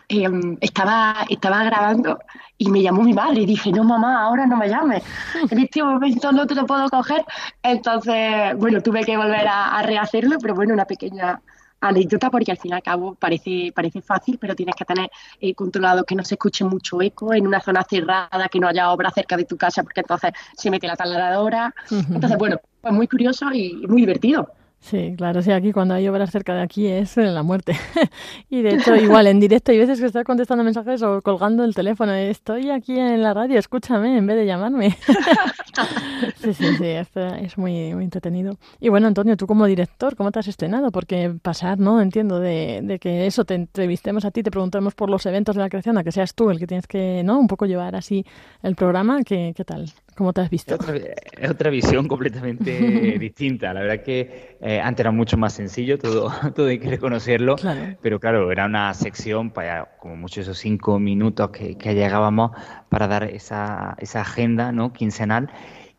[0.09, 2.19] Em, estaba, estaba grabando
[2.57, 5.03] y me llamó mi madre y dije, no mamá, ahora no me llames.
[5.51, 7.25] En este momento no te lo puedo coger.
[7.63, 11.43] Entonces, bueno, tuve que volver a rehacerlo, pero bueno, una pequeña
[11.81, 15.11] anécdota porque al fin y al cabo parece, parece fácil, pero tienes que tener
[15.41, 18.91] eh, controlado que no se escuche mucho eco en una zona cerrada, que no haya
[18.91, 21.75] obra cerca de tu casa porque entonces se mete la taladradora.
[21.91, 24.51] Entonces, bueno, pues muy curioso y muy divertido.
[24.87, 27.73] Sí, claro, sí, aquí cuando hay obras cerca de aquí es la muerte.
[28.49, 31.75] y de hecho, igual en directo hay veces que estoy contestando mensajes o colgando el
[31.75, 32.13] teléfono.
[32.13, 34.91] Estoy aquí en la radio, escúchame en vez de llamarme.
[36.37, 38.59] sí, sí, sí, es, muy, muy entretenido.
[38.79, 40.93] Y bueno, Antonio, tú como director, ¿cómo te has estrenado?
[40.93, 42.01] Porque pasar, ¿no?
[42.01, 45.63] Entiendo de, de que eso, te entrevistemos a ti, te preguntemos por los eventos de
[45.63, 47.41] la creación, a que seas tú el que tienes que, ¿no?
[47.41, 48.25] Un poco llevar así
[48.63, 49.93] el programa, ¿qué, qué tal?
[50.17, 50.75] ¿Cómo te has visto?
[50.75, 52.71] Es otra, visión completamente
[53.21, 53.75] distinta.
[53.75, 57.57] La verdad que eh, antes era mucho más sencillo, todo, todo hay que reconocerlo.
[58.01, 62.53] Pero claro, era una sección para como mucho esos cinco minutos que, llegábamos
[62.89, 64.95] para dar esa, esa agenda ¿no?
[64.95, 65.51] quincenal.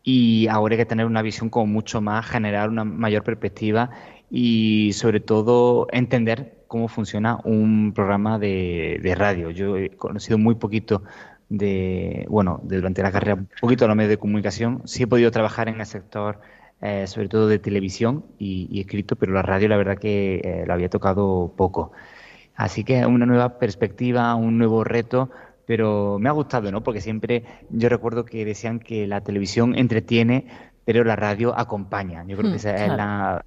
[0.02, 3.90] Y ahora hay que tener una visión como mucho más general, una mayor perspectiva
[4.30, 9.50] y sobre todo entender cómo funciona un programa de, de radio.
[9.50, 11.02] Yo he conocido muy poquito
[11.48, 14.82] de, bueno, de durante la carrera un poquito a los medios de comunicación.
[14.84, 16.40] Sí he podido trabajar en el sector,
[16.80, 20.72] eh, sobre todo de televisión y, escrito, pero la radio la verdad que eh, lo
[20.72, 21.92] había tocado poco.
[22.54, 25.30] Así que una nueva perspectiva, un nuevo reto,
[25.64, 26.82] pero me ha gustado, ¿no?
[26.82, 30.46] Porque siempre yo recuerdo que decían que la televisión entretiene,
[30.84, 32.24] pero la radio acompaña.
[32.26, 32.92] Yo creo que mm, ese es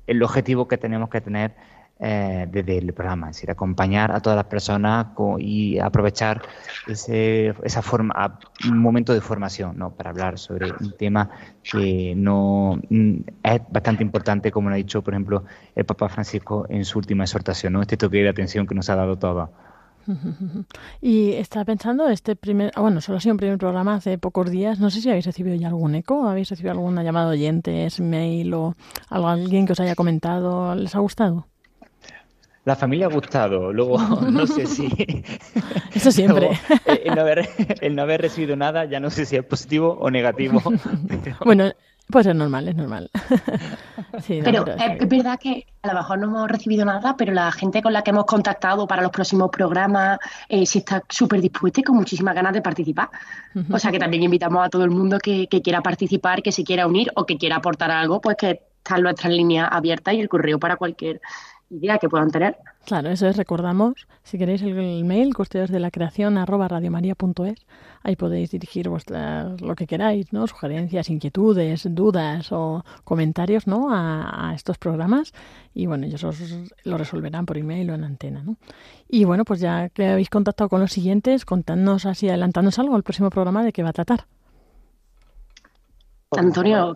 [0.08, 1.56] el objetivo que tenemos que tener
[2.04, 6.42] eh, desde el programa, es decir, acompañar a todas las personas y aprovechar
[6.88, 8.40] ese esa forma,
[8.72, 9.92] momento de formación ¿no?
[9.92, 11.30] para hablar sobre un tema
[11.62, 15.44] que no mm, es bastante importante, como lo ha dicho, por ejemplo,
[15.76, 17.82] el Papa Francisco en su última exhortación, ¿no?
[17.82, 19.52] este toque de atención que nos ha dado todo.
[21.02, 24.50] Y está pensando, este primer, ah, bueno, solo ha sido un primer programa hace pocos
[24.50, 28.00] días, no sé si habéis recibido ya algún eco, habéis recibido alguna llamada de oyentes,
[28.00, 28.76] mail o
[29.10, 31.51] algo, alguien que os haya comentado, ¿les ha gustado?
[32.64, 33.98] La familia ha gustado, luego
[34.32, 34.88] no sé si...
[35.94, 36.52] Eso siempre.
[36.86, 40.62] Eh, el, no haber, recibido nada, ya no sé si es positivo o negativo.
[41.44, 41.72] Bueno,
[42.10, 43.10] pues es normal, es normal.
[44.44, 47.94] pero, es, verdad que a lo mejor no hemos recibido nada, pero la gente con
[47.94, 50.20] la que hemos contactado para los próximos programas
[50.50, 53.10] eh, sí está súper dispuesta y con muchísimas ganas de participar.
[53.72, 56.64] O sea que también invitamos a todo el mundo que, que, quiera participar, que se
[56.64, 60.30] quiera unir o que quiera aportar algo, pues que están nuestras líneas abiertas y el
[60.30, 61.22] correo para cualquier
[61.72, 62.58] idea que puedan tener.
[62.86, 67.66] Claro, eso es, recordamos, si queréis el, mail, custodios de la creación arroba radiomaria.es,
[68.04, 70.46] ahí podéis dirigir vuestra, lo que queráis, ¿no?
[70.48, 73.88] Sugerencias, inquietudes, dudas o comentarios, ¿no?
[73.92, 75.34] A, estos programas
[75.74, 76.38] y bueno, ellos os
[76.84, 78.58] lo resolverán por email o en antena, ¿no?
[79.08, 83.04] Y bueno, pues ya que habéis contactado con los siguientes, contadnos así, adelantándonos algo el
[83.04, 84.26] próximo programa de qué va a tratar.
[86.38, 86.96] Antonio,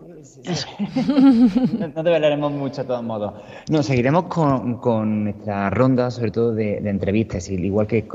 [1.78, 3.34] no, te mucho de todos modos.
[3.68, 8.08] No, seguiremos con, con nuestra ronda, sobre todo de, entrevistas, igual que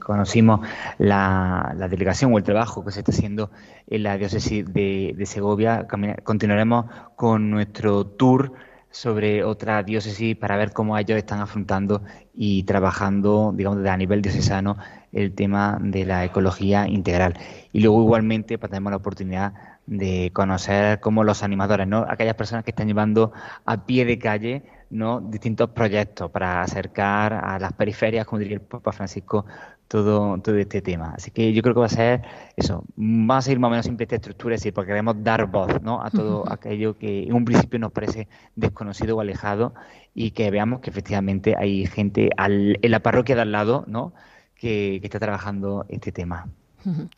[0.00, 0.66] conocimos
[0.98, 3.52] la, delegación o el trabajo que se está haciendo
[3.86, 5.86] en la diócesis de, Segovia,
[6.24, 8.52] continuaremos con nuestro tour
[8.90, 12.02] sobre otra diócesis para ver cómo ellos están afrontando
[12.34, 14.76] y trabajando, digamos, a nivel diocesano
[15.12, 17.38] el tema de la ecología integral.
[17.72, 19.52] Y luego igualmente pues, tenemos la oportunidad
[19.90, 22.06] de conocer cómo los animadores, ¿no?
[22.08, 23.32] Aquellas personas que están llevando
[23.66, 25.20] a pie de calle, ¿no?
[25.20, 29.46] Distintos proyectos para acercar a las periferias, como diría el Papa Francisco,
[29.88, 31.14] todo, todo este tema.
[31.16, 32.22] Así que yo creo que va a ser
[32.56, 35.46] eso, va a seguir más o menos siempre esta estructura, es decir, porque queremos dar
[35.46, 36.04] voz, ¿no?
[36.04, 39.74] A todo aquello que en un principio nos parece desconocido o alejado
[40.14, 44.12] y que veamos que efectivamente hay gente en la parroquia de al lado, ¿no?
[44.54, 46.46] que está trabajando este tema.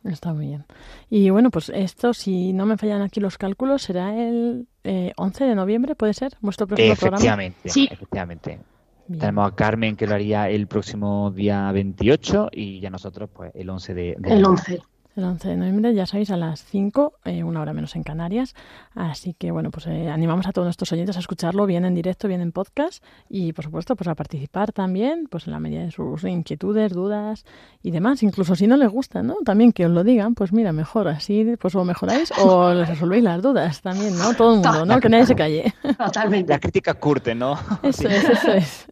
[0.03, 0.65] Está muy bien.
[1.09, 4.67] Y bueno, pues esto, si no me fallan aquí los cálculos, será el
[5.15, 6.33] 11 eh, de noviembre, ¿puede ser?
[6.41, 7.73] ¿Vuestro próximo efectivamente, programa?
[7.73, 7.87] Sí.
[7.91, 8.59] Efectivamente.
[9.07, 13.69] Tenemos a Carmen que lo haría el próximo día 28 y ya nosotros pues el
[13.69, 14.81] 11 de, de El 11
[15.15, 18.55] el 11 de noviembre, ya sabéis, a las 5, eh, una hora menos en Canarias.
[18.95, 22.27] Así que, bueno, pues eh, animamos a todos nuestros oyentes a escucharlo bien en directo,
[22.27, 25.91] bien en podcast y, por supuesto, pues a participar también, pues en la medida de
[25.91, 27.45] sus inquietudes, dudas
[27.81, 28.23] y demás.
[28.23, 29.35] Incluso si no les gusta, ¿no?
[29.45, 33.23] También que os lo digan, pues mira, mejor así, pues o mejoráis o les resolvéis
[33.23, 34.33] las dudas también, ¿no?
[34.33, 34.99] Todo el mundo, ¿no?
[34.99, 35.73] Que nadie se calle.
[35.97, 36.53] Totalmente.
[36.53, 37.57] La crítica curte, ¿no?
[37.83, 38.87] Eso es, eso es.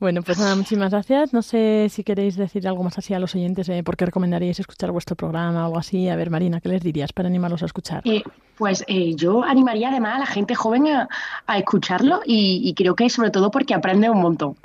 [0.00, 1.32] Bueno, pues nada, muchísimas gracias.
[1.32, 4.58] No sé si queréis decir algo más así a los oyentes, eh, por qué recomendaríais
[4.58, 6.08] escuchar vuestro programa o algo así.
[6.08, 8.02] A ver, Marina, ¿qué les dirías para animarlos a escuchar?
[8.04, 8.22] Eh,
[8.56, 13.30] pues eh, yo animaría además a la gente joven a, escucharlo y, creo que sobre
[13.30, 14.56] todo porque aprende un montón.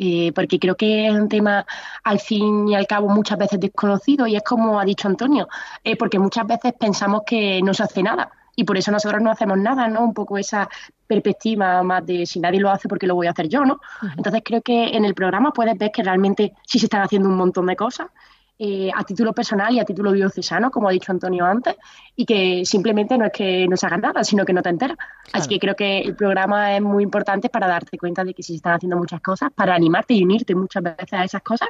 [0.00, 1.66] Eh, porque creo que es un tema
[2.04, 5.48] al fin y al cabo muchas veces desconocido y es como ha dicho Antonio,
[5.98, 9.56] porque muchas veces pensamos que no se hace nada y por eso nosotros no hacemos
[9.56, 10.02] nada, ¿no?
[10.02, 10.68] Un poco esa
[11.06, 13.78] perspectiva más de si nadie lo hace, porque lo voy a hacer yo, ¿no?
[14.16, 17.36] Entonces creo que en el programa puedes ver que realmente sí se están haciendo un
[17.36, 18.08] montón de cosas.
[18.58, 21.76] Eh, a título personal y a título diocesano, como ha dicho Antonio antes,
[22.16, 24.96] y que simplemente no es que no se haga nada, sino que no te enteras.
[25.32, 28.54] Así que creo que el programa es muy importante para darte cuenta de que sí
[28.54, 31.68] se están haciendo muchas cosas, para animarte y unirte muchas veces a esas cosas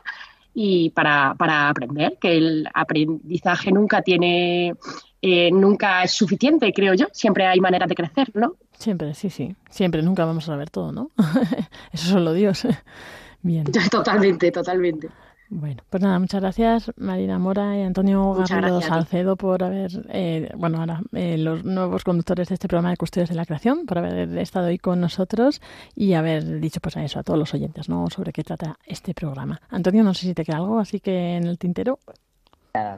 [0.54, 4.74] y para, para aprender, que el aprendizaje nunca tiene
[5.20, 7.06] eh, nunca es suficiente, creo yo.
[7.12, 8.54] Siempre hay maneras de crecer, ¿no?
[8.78, 9.54] Siempre, sí, sí.
[9.70, 11.10] Siempre, nunca vamos a saber todo, ¿no?
[11.92, 12.66] Eso solo Dios.
[13.42, 13.64] Bien.
[13.90, 15.08] Totalmente, totalmente.
[15.50, 20.78] Bueno, pues nada, muchas gracias Marina Mora y Antonio Garrido Salcedo por haber, eh, bueno,
[20.78, 24.36] ahora eh, los nuevos conductores de este programa de Custodios de la Creación, por haber
[24.36, 25.62] estado hoy con nosotros
[25.94, 28.10] y haber dicho pues a eso, a todos los oyentes, ¿no?
[28.10, 29.58] Sobre qué trata este programa.
[29.70, 31.98] Antonio, no sé si te queda algo, así que en el tintero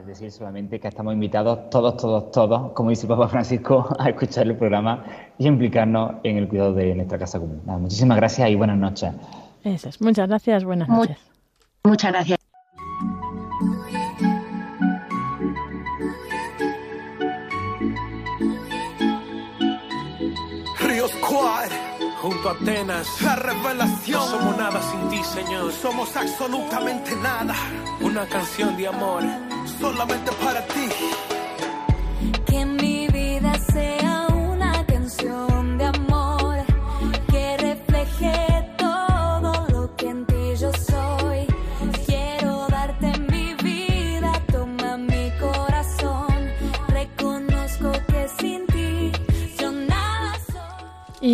[0.05, 4.47] decir solamente que estamos invitados todos, todos, todos, como dice el Papa Francisco, a escuchar
[4.47, 5.03] el programa
[5.37, 7.61] y implicarnos en el cuidado de nuestra casa común.
[7.65, 9.13] muchísimas gracias y buenas noches.
[9.63, 10.01] Eso es.
[10.01, 11.17] Muchas gracias, buenas noches.
[11.83, 12.39] muchas gracias.
[20.79, 21.11] Ríos
[22.21, 23.21] junto a Atenas.
[23.21, 24.21] La revelación.
[24.27, 25.71] somos nada sin ti, Señor.
[25.71, 27.55] Somos absolutamente nada.
[28.01, 29.23] Una canción de amor
[29.81, 31.30] solamente para ti.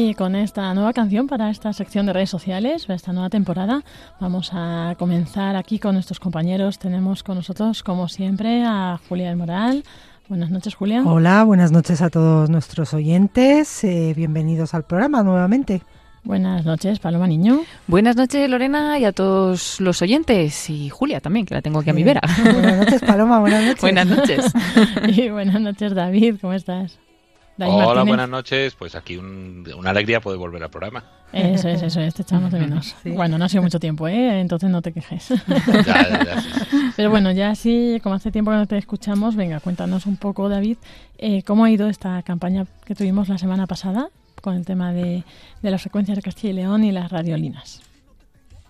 [0.07, 3.83] Y con esta nueva canción para esta sección de redes sociales, para esta nueva temporada,
[4.21, 6.79] vamos a comenzar aquí con nuestros compañeros.
[6.79, 9.83] Tenemos con nosotros, como siempre, a Julia del Moral.
[10.29, 11.03] Buenas noches, Julia.
[11.03, 13.83] Hola, buenas noches a todos nuestros oyentes.
[13.83, 15.81] Eh, bienvenidos al programa nuevamente.
[16.23, 17.63] Buenas noches, Paloma Niño.
[17.87, 20.69] Buenas noches, Lorena, y a todos los oyentes.
[20.69, 22.21] Y Julia también, que la tengo aquí a mi vera.
[22.43, 23.81] Buenas noches, Paloma, buenas noches.
[23.81, 24.53] buenas noches.
[25.17, 26.97] y buenas noches, David, ¿cómo estás?
[27.59, 28.75] Hola, buenas noches.
[28.75, 31.03] Pues aquí una alegría poder volver al programa.
[31.33, 32.95] Eso es, eso es, te echamos de menos.
[33.03, 34.39] Bueno, no ha sido mucho tiempo, ¿eh?
[34.39, 35.33] entonces no te quejes.
[36.95, 40.47] Pero bueno, ya sí, como hace tiempo que no te escuchamos, venga, cuéntanos un poco,
[40.49, 40.77] David,
[41.17, 44.09] eh, cómo ha ido esta campaña que tuvimos la semana pasada
[44.41, 45.23] con el tema de,
[45.61, 47.81] de las frecuencias de Castilla y León y las radiolinas.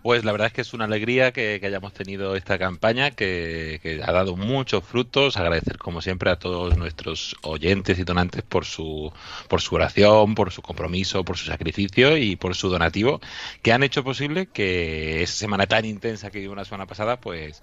[0.04, 4.02] Pues la verdad es que es una alegría que, hayamos tenido esta campaña que, que,
[4.04, 5.36] ha dado muchos frutos.
[5.38, 9.12] Agradecer como siempre a todos nuestros oyentes y donantes por su,
[9.50, 13.20] por su oración, por su compromiso, por su sacrificio y por su donativo
[13.62, 17.62] que han hecho posible que esa semana tan intensa que vivimos la semana pasada pues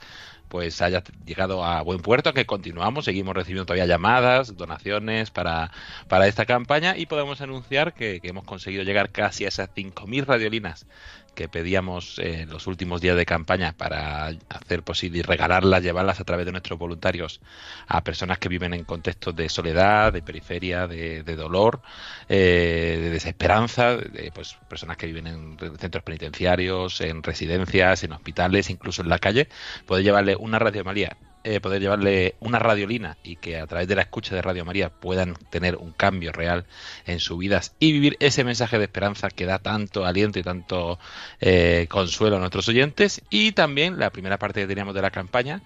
[0.48, 5.72] pues haya llegado a buen puerto, que continuamos, seguimos recibiendo todavía llamadas, donaciones para,
[6.06, 10.26] para esta campaña y podemos anunciar que, que hemos conseguido llegar casi a esas 5.000
[10.26, 10.86] radiolinas
[11.34, 16.24] que pedíamos en los últimos días de campaña para hacer posible y regalarlas, llevarlas a
[16.24, 17.40] través de nuestros voluntarios
[17.86, 21.80] a personas que viven en contextos de soledad, de periferia, de, dolor,
[22.28, 28.70] eh, de desesperanza, de, pues personas que viven en centros penitenciarios, en residencias, en hospitales,
[28.70, 29.48] incluso en la calle,
[29.86, 33.94] poder llevarle una Radio María eh, poder llevarle una radiolina y que a través de
[33.94, 36.64] la escucha de Radio María puedan tener un cambio real
[37.06, 40.98] en sus vidas y vivir ese mensaje de esperanza que da tanto aliento y tanto
[41.40, 43.20] eh, consuelo a nuestros oyentes.
[43.28, 45.62] Y también la primera parte que teníamos de la campaña,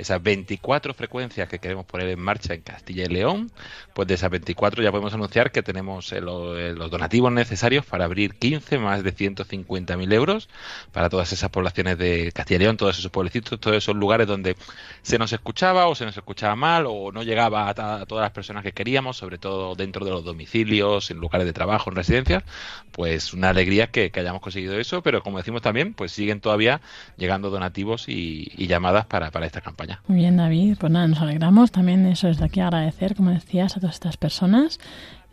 [0.00, 3.50] esas 24 frecuencias que queremos poner en marcha en Castilla y León,
[3.94, 8.04] pues de esas 24 ya podemos anunciar que tenemos eh, eh, los donativos necesarios para
[8.04, 10.48] abrir 15, más de 150.000 euros
[10.92, 14.56] para todas esas poblaciones de Castilla y León, todos esos pueblecitos, todos esos lugares donde
[15.02, 17.74] se nos escuchaba o se nos escuchaba mal o no llegaba a,
[18.06, 21.90] todas las personas que queríamos, sobre todo dentro de los domicilios, en lugares de trabajo,
[21.90, 22.44] en residencias,
[22.92, 26.80] pues una alegría que, que hayamos conseguido eso, pero como decimos también, pues siguen todavía
[27.16, 29.89] llegando donativos y, llamadas para esta campaña.
[30.06, 30.76] Muy bien, David.
[30.78, 31.70] Pues nada, nos alegramos.
[31.70, 34.78] También eso es de aquí agradecer, como decías, a todas estas personas.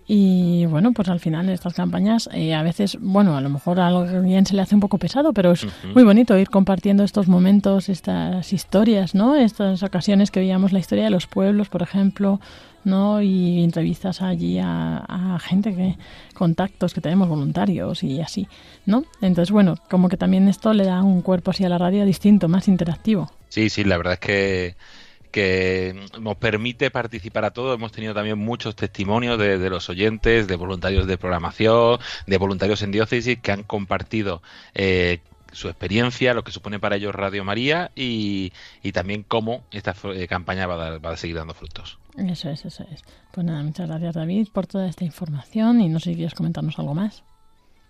[0.10, 3.88] Y bueno, pues al final estas campañas eh, a veces, bueno, a lo mejor a
[3.88, 5.94] alguien se le hace un poco pesado, pero es uh -huh.
[5.94, 9.36] muy bonito ir compartiendo estos momentos, estas historias, ¿no?
[9.36, 12.40] Estas ocasiones que veíamos la historia de los pueblos, por ejemplo,
[12.86, 13.22] ¿no?
[13.22, 15.98] Y entrevistas allí a, a, gente que,
[16.34, 18.48] contactos que tenemos, voluntarios y así,
[18.86, 19.04] ¿no?
[19.20, 22.48] Entonces, bueno, como que también esto le da un cuerpo así a la radio distinto,
[22.48, 23.30] más interactivo.
[23.50, 24.76] Sí, sí, la verdad es que
[25.32, 27.76] que nos permite participar a todos.
[27.76, 32.92] Hemos tenido también muchos testimonios de, los oyentes, de voluntarios de programación, de voluntarios en
[32.92, 34.42] diócesis que han compartido
[34.74, 35.20] eh,
[35.52, 40.28] su experiencia, lo que supone para ellos Radio María y, y también cómo esta eh,
[40.28, 42.00] campaña va a, dar, va a seguir dando frutos.
[42.18, 43.04] Eso es, eso es.
[43.32, 46.80] Pues nada, muchas gracias David por toda esta información y no sé si quieres comentarnos
[46.80, 47.24] algo más.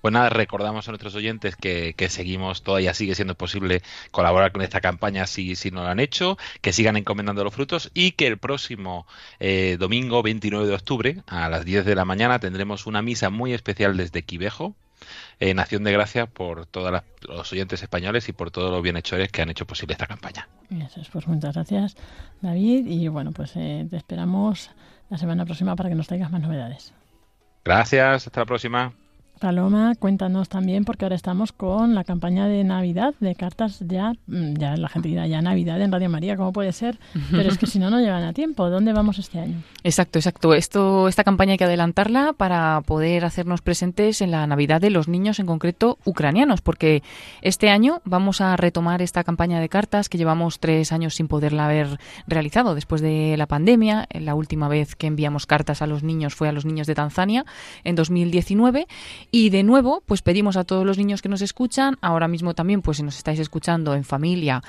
[0.08, 3.82] Pues nada, recordamos a nuestros oyentes que, que, seguimos, todavía sigue siendo posible
[4.12, 7.92] colaborar con esta campaña si, si no lo han hecho, que sigan encomendando los frutos
[7.94, 9.06] y que el próximo
[9.42, 13.54] eh, domingo 29 de octubre a las 10 de la mañana tendremos una misa muy
[13.54, 14.76] especial desde Quivejo,
[15.42, 19.42] en acción de gracias por todos los oyentes españoles y por todos los bienhechores que
[19.42, 20.48] han hecho posible esta campaña.
[20.70, 21.98] Eso es, pues muchas gracias
[22.40, 24.72] David y bueno, pues eh, te esperamos
[25.10, 26.94] la semana próxima para que nos traigas más novedades.
[27.66, 28.94] Gracias, hasta la próxima.
[29.38, 34.54] Paloma, cuéntanos también, porque ahora estamos con la campaña de Navidad, de cartas ya, mm,
[34.56, 37.00] ya la gente dirá ya Navidad en Radio María, ¿cómo puede ser?
[37.32, 38.70] Pero es que si no, no llegan a tiempo.
[38.70, 39.62] ¿Dónde vamos este año?
[39.84, 40.54] Exacto, exacto.
[40.54, 45.08] Esto, esta campaña hay que adelantarla para poder hacernos presentes en la Navidad de los
[45.08, 47.04] niños, en concreto ucranianos, porque
[47.42, 51.66] este año vamos a retomar esta campaña de cartas que llevamos tres años sin poderla
[51.66, 54.08] haber realizado después de la pandemia.
[54.12, 57.46] La última vez que enviamos cartas a los niños fue a los niños de Tanzania
[57.84, 58.88] en 2019
[59.32, 62.82] y de nuevo, pues pedimos a todos los niños que nos escuchan, ahora mismo también,
[62.82, 64.64] pues si nos estáis escuchando en familia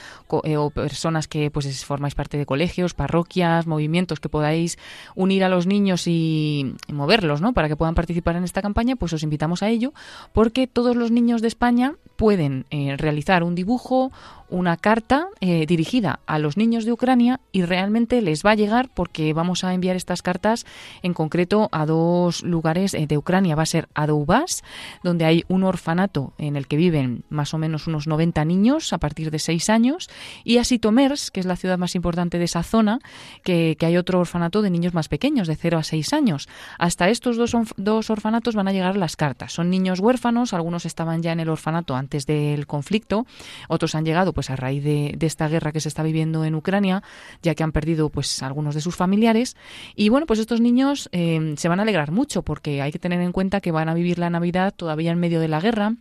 [0.44, 4.78] eh, o personas que pues formáis parte de colegios, parroquias, movimientos que podáis
[5.14, 7.52] unir a los niños y, moverlos, ¿no?
[7.52, 9.92] Para que puedan participar en esta campaña, pues os invitamos a ello,
[10.32, 14.11] porque todos los niños de España pueden eh, realizar un dibujo,
[14.51, 18.90] una carta eh, dirigida a los niños de Ucrania y realmente les va a llegar
[18.94, 20.66] porque vamos a enviar estas cartas
[21.03, 23.55] en concreto a dos lugares eh, de Ucrania.
[23.55, 24.62] Va a ser a Doubas,
[25.03, 28.99] donde hay un orfanato en el que viven más o menos unos 90 niños a
[28.99, 30.09] partir de 6 años,
[30.44, 33.01] y a Sitomers, que es la ciudad más importante de esa zona,
[33.42, 36.49] que, que hay otro orfanato de niños más pequeños, de 0 a 6 años.
[36.78, 39.53] Hasta estos dos, dos orfanatos van a llegar las cartas.
[39.53, 43.26] Son niños huérfanos, algunos estaban ya en el orfanato antes del conflicto,
[43.68, 47.03] otros han llegado pues a raíz de, esta guerra que se está viviendo en Ucrania,
[47.43, 49.57] ya que han perdido pues algunos de sus familiares.
[49.97, 53.20] Y bueno, pues estos niños eh, se van a alegrar mucho porque hay que tener
[53.20, 55.97] en cuenta que van a vivir la Navidad todavía en medio de la guerra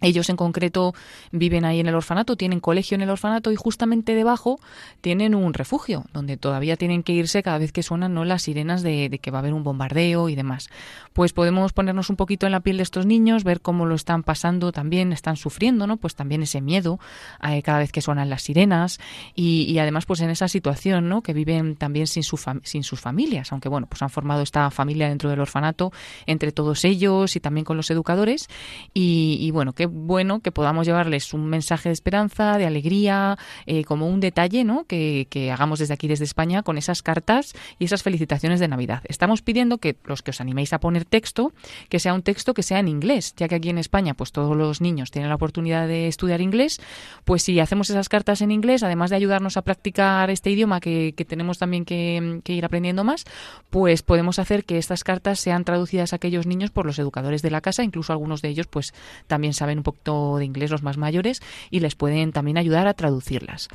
[0.00, 0.94] Ellos en concreto
[1.32, 4.60] viven ahí en el orfanato, tienen colegio en el orfanato y justamente debajo
[5.00, 8.24] tienen un refugio donde todavía tienen que irse cada vez que suenan ¿no?
[8.24, 10.68] las sirenas de, que va a haber un bombardeo y demás.
[11.12, 14.22] Pues podemos ponernos un poquito en la piel de estos niños, ver cómo lo están
[14.22, 15.96] pasando también, están sufriendo, ¿no?
[15.96, 17.00] Pues también ese miedo
[17.42, 19.00] eh, cada vez que suenan las sirenas
[19.34, 21.22] y, y, además pues en esa situación, ¿no?
[21.22, 25.08] Que viven también sin, su sin sus familias, aunque bueno, pues han formado esta familia
[25.08, 25.92] dentro del orfanato
[26.26, 28.48] entre todos ellos y también con los educadores
[28.94, 33.84] y, y bueno, que bueno que podamos llevarles un mensaje de esperanza, de alegría, eh,
[33.84, 34.84] como un detalle, ¿no?
[34.84, 39.02] Que, que, hagamos desde aquí, desde España, con esas cartas y esas felicitaciones de Navidad.
[39.08, 41.52] Estamos pidiendo que los que os animéis a poner texto,
[41.88, 44.56] que sea un texto que sea en inglés, ya que aquí en España, pues todos
[44.56, 46.80] los niños tienen la oportunidad de estudiar inglés,
[47.24, 51.14] pues si hacemos esas cartas en inglés, además de ayudarnos a practicar este idioma que,
[51.16, 53.24] que tenemos también que, que ir aprendiendo más,
[53.70, 57.50] pues podemos hacer que estas cartas sean traducidas a aquellos niños por los educadores de
[57.50, 58.92] la casa, incluso algunos de ellos, pues
[59.26, 62.94] también saben un poquito de inglés los más mayores y les pueden también ayudar a
[62.94, 63.68] traducirlas.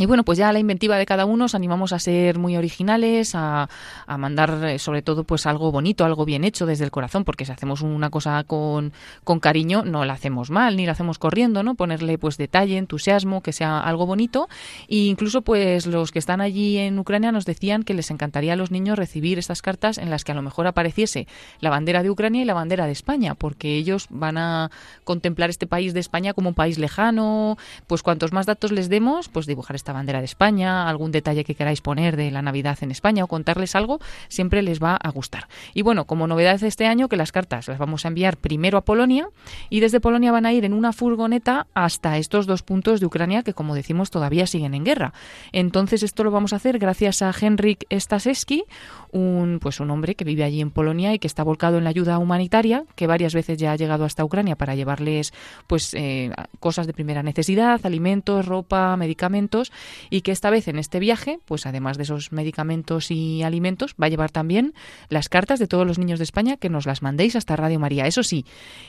[0.00, 3.34] Y bueno, pues ya la inventiva de cada uno os animamos a ser muy originales,
[3.34, 3.68] a,
[4.06, 7.44] a, mandar eh, sobre todo pues algo bonito, algo bien hecho desde el corazón, porque
[7.44, 8.94] si hacemos una cosa con,
[9.24, 11.74] con cariño no la hacemos mal, ni la hacemos corriendo, ¿no?
[11.74, 14.48] Ponerle pues detalle, entusiasmo, que sea algo bonito.
[14.88, 18.56] E incluso pues los que están allí en Ucrania nos decían que les encantaría a
[18.56, 21.26] los niños recibir estas cartas en las que a lo mejor apareciese
[21.58, 24.70] la bandera de Ucrania y la bandera de España, porque ellos van a
[25.04, 29.28] contemplar este país de España como un país lejano, pues cuantos más datos les demos,
[29.28, 32.90] pues dibujar esta bandera de España, algún detalle que queráis poner de la Navidad en
[32.90, 35.48] España o contarles algo, siempre les va a gustar.
[35.74, 38.78] Y bueno, como novedad de este año, que las cartas las vamos a enviar primero
[38.78, 39.28] a Polonia
[39.68, 43.42] y desde Polonia van a ir en una furgoneta hasta estos dos puntos de Ucrania
[43.42, 45.12] que, como decimos, todavía siguen en guerra.
[45.52, 48.64] Entonces, esto lo vamos a hacer gracias a Henrik Stasewski,
[49.12, 51.90] un, pues un hombre que vive allí en Polonia y que está volcado en la
[51.90, 55.32] ayuda humanitaria, que varias veces ya ha llegado hasta Ucrania para llevarles
[55.66, 59.69] pues eh, cosas de primera necesidad, alimentos, ropa, medicamentos
[60.10, 64.06] y que esta vez en este viaje, pues además de esos medicamentos y alimentos, va
[64.06, 64.74] a llevar también
[65.08, 68.06] las cartas de todos los niños de España que nos las mandéis hasta Radio María.
[68.06, 68.44] Eso sí,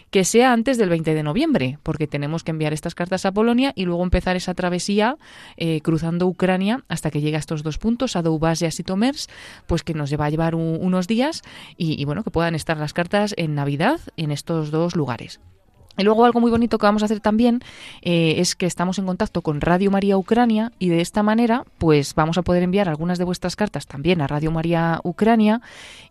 [0.10, 3.74] que sea antes del 20 de noviembre, porque tenemos que enviar estas cartas a Polonia
[3.76, 5.18] y luego empezar esa travesía
[5.58, 9.30] eh, cruzando Ucrania hasta que llegue a estos dos puntos, a Doubas y a Sitomers,
[9.68, 11.42] pues que nos lleva a llevar un, unos días
[11.78, 15.40] y, y bueno, que puedan estar las cartas en Navidad en estos dos lugares.
[16.02, 17.60] Y luego algo muy bonito que vamos a hacer también
[18.02, 22.16] eh, es que estamos en contacto con Radio María Ucrania y de esta manera pues
[22.16, 25.62] vamos a poder enviar algunas de vuestras cartas también a Radio María Ucrania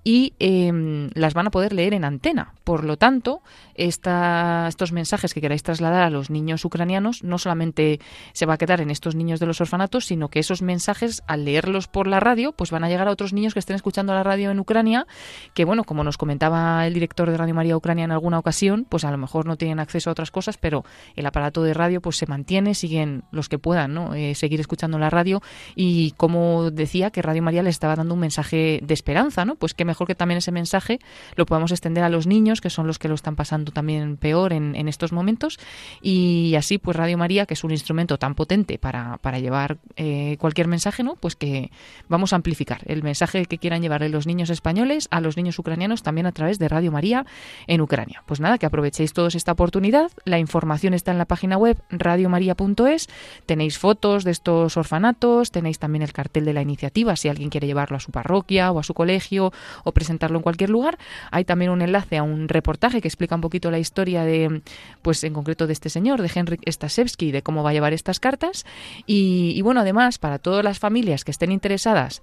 [0.05, 2.55] y eh, las van a poder leer en antena.
[2.63, 3.43] Por lo tanto,
[3.75, 7.99] estos mensajes que queráis trasladar a los niños ucranianos no solamente
[8.33, 11.45] se va a quedar en estos niños de los orfanatos, sino que esos mensajes al
[11.45, 14.23] leerlos por la radio pues van a llegar a otros niños que estén escuchando la
[14.23, 15.07] radio en Ucrania,
[15.53, 19.05] que bueno, como nos comentaba el director de Radio María Ucrania en alguna ocasión, pues
[19.05, 20.85] a lo mejor no tienen acceso a otras cosas, pero
[21.17, 24.15] el aparato de radio pues se mantiene, siguen los que puedan ¿no?
[24.15, 25.43] Eh, seguir escuchando la radio
[25.75, 29.57] y como decía que Radio María les estaba dando un mensaje de esperanza, ¿no?
[29.57, 31.01] Pues qué mejor que también ese mensaje
[31.37, 34.53] lo podamos extender a los niños, que son los que lo están pasando también peor
[34.53, 35.59] en, estos momentos
[36.03, 40.37] y así pues Radio María, que es un instrumento tan potente para, para llevar eh,
[40.41, 41.17] cualquier mensaje, ¿no?
[41.17, 41.71] Pues que
[42.09, 46.03] vamos a amplificar el mensaje que quieran llevarle los niños españoles a los niños ucranianos
[46.03, 47.27] también a través de Radio María
[47.67, 48.23] en Ucrania.
[48.27, 50.11] Pues nada, que aprovechéis todos esta oportunidad.
[50.25, 53.09] La información está en la página web radiomaria.es.
[53.45, 57.67] Tenéis fotos de estos orfanatos, tenéis también el cartel de la iniciativa si alguien quiere
[57.67, 59.53] llevarlo a su parroquia o a su colegio
[59.85, 60.97] o presentarlo en cualquier lugar.
[61.31, 64.63] Hay también un enlace a un reportaje que explica un poquito la historia de,
[65.03, 68.19] pues en concreto de este señor, de Henrik Stasevsky, de cómo va a llevar estas
[68.19, 68.65] cartas.
[69.07, 72.23] Y, y bueno, además, para todas las familias que estén interesadas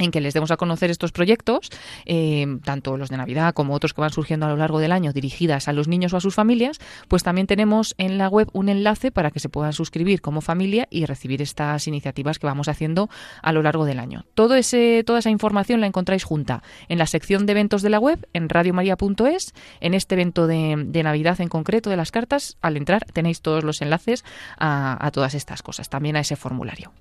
[0.00, 1.70] en que les demos a conocer estos proyectos,
[2.06, 5.12] eh, tanto los de Navidad como otros que van surgiendo a lo largo del año
[5.12, 6.78] dirigidas a los niños o a sus familias,
[7.08, 10.88] pues también tenemos en la web un enlace para que se puedan suscribir como familia
[10.90, 13.08] y recibir estas iniciativas que vamos haciendo
[13.42, 14.24] a lo largo del año.
[14.34, 17.98] Todo ese, toda esa información la encontráis junta en la sección de eventos de la
[17.98, 23.04] web, en radiomaria.es, en este evento de, Navidad en concreto de las cartas, al entrar
[23.12, 24.24] tenéis todos los enlaces
[24.58, 26.92] a, todas estas cosas, también a ese formulario.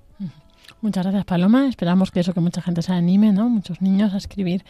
[0.81, 1.67] Muchas gracias, Paloma.
[1.67, 3.49] Esperamos que eso, que mucha gente se anime, ¿no?
[3.49, 4.63] Muchos niños a escribir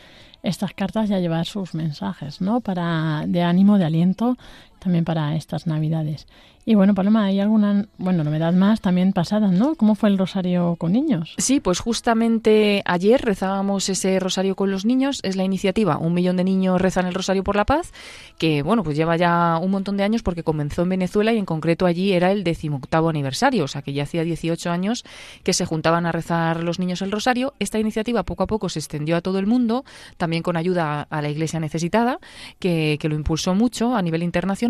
[0.43, 2.61] estas cartas y a llevar sus mensajes, ¿no?
[2.61, 4.37] Para de ánimo, de aliento,
[4.79, 6.27] también para estas Navidades.
[6.65, 9.73] Y bueno, Paloma, ¿hay alguna bueno, novedad más también pasada, no?
[9.73, 11.33] ¿Cómo fue el rosario con niños?
[11.39, 15.19] Sí, pues justamente ayer rezábamos ese rosario con los niños.
[15.23, 17.91] Es la iniciativa Un millón de niños rezan el rosario por la paz,
[18.37, 21.45] que bueno, pues lleva ya un montón de años porque comenzó en Venezuela y en
[21.45, 25.05] concreto allí era el decimoctavo aniversario, o sea que ya hacía 18 años
[25.43, 27.55] que se juntaban a rezar los niños el rosario.
[27.57, 29.85] Esta iniciativa poco a poco se extendió a todo el mundo,
[30.17, 32.19] también con ayuda a la Iglesia necesitada,
[32.59, 34.68] que, que lo impulsó mucho a nivel internacional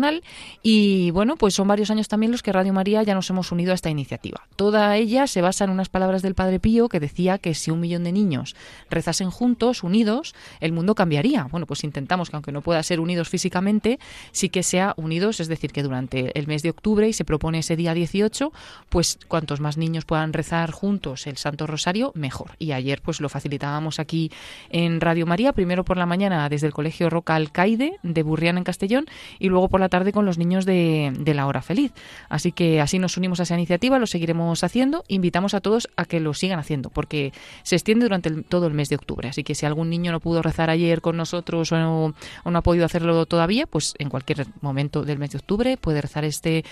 [0.62, 3.72] Y bueno, pues son varios años también los que Radio María ya nos hemos unido
[3.72, 4.46] a esta iniciativa.
[4.56, 7.80] Toda ella se basa en unas palabras del Padre Pío que decía que si un
[7.80, 8.56] millón de niños
[8.90, 11.44] rezasen juntos, unidos, el mundo cambiaría.
[11.50, 13.98] Bueno, pues intentamos que aunque no pueda ser unidos físicamente,
[14.32, 17.58] sí que sea unidos, es decir, que durante el mes de octubre y se propone
[17.58, 18.52] ese día 18,
[18.88, 22.52] pues cuantos más niños puedan rezar juntos el Santo Rosario, mejor.
[22.58, 24.30] Y ayer pues lo facilitábamos aquí
[24.70, 28.64] en Radio María, primero por la mañana desde el Colegio Roca Alcaide de Burrián en
[28.64, 29.06] Castellón
[29.38, 31.92] y luego por la tarde con los niños de, la Hora Feliz.
[32.28, 35.04] Así que así nos unimos a esa iniciativa, lo seguiremos haciendo.
[35.08, 37.32] Invitamos a todos a que lo sigan haciendo porque
[37.62, 39.28] se extiende durante todo el mes de octubre.
[39.28, 42.14] Así que si algún niño no pudo rezar ayer con nosotros o no,
[42.44, 46.00] o no ha podido hacerlo todavía, pues en cualquier momento del mes de octubre puede
[46.00, 46.64] rezar este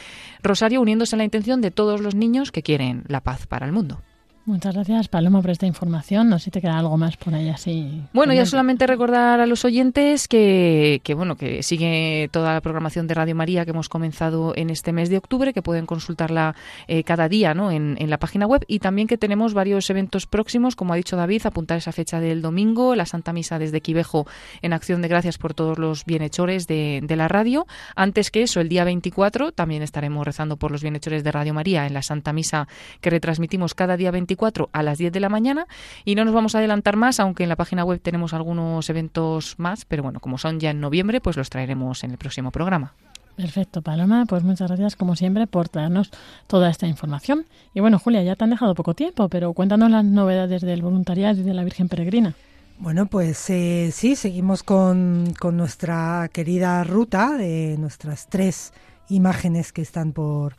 [0.42, 3.72] rosario uniéndose a la intención de todos los niños que quieren la paz para el
[3.72, 4.00] mundo.
[4.48, 6.30] Muchas gracias, Paloma, por esta información.
[6.30, 8.00] No sé si te queda algo más por ahí así.
[8.14, 13.06] Bueno, ya solamente recordar a los oyentes que, que, bueno que sigue toda la programación
[13.06, 16.54] de Radio María que hemos comenzado en este mes de octubre, que pueden consultarla
[16.86, 17.70] eh, cada día ¿no?
[17.70, 21.14] en, en la página web y también que tenemos varios eventos próximos, como ha dicho
[21.14, 24.26] David, apuntar esa fecha del domingo, la Santa Misa desde Quivejo
[24.62, 27.66] en acción de gracias por todos los bienhechores de, de la radio.
[27.96, 31.86] Antes que eso, el día 24 también estaremos rezando por los bienhechores de Radio María
[31.86, 32.66] en la Santa Misa
[33.02, 34.37] que retransmitimos cada día 24
[34.72, 35.66] a las 10 de la mañana
[36.04, 39.54] y no nos vamos a adelantar más, aunque en la página web tenemos algunos eventos
[39.58, 42.94] más, pero bueno, como son ya en noviembre, pues los traeremos en el próximo programa.
[43.36, 44.26] Perfecto, Paloma.
[44.26, 46.10] Pues muchas gracias, como siempre, por traernos
[46.48, 47.46] toda esta información.
[47.72, 51.40] Y bueno, Julia, ya te han dejado poco tiempo, pero cuéntanos las novedades del voluntariado
[51.40, 52.34] y de la Virgen Peregrina.
[52.80, 58.72] Bueno, pues eh, sí, seguimos con, con nuestra querida ruta de nuestras tres
[59.08, 60.56] imágenes que están por,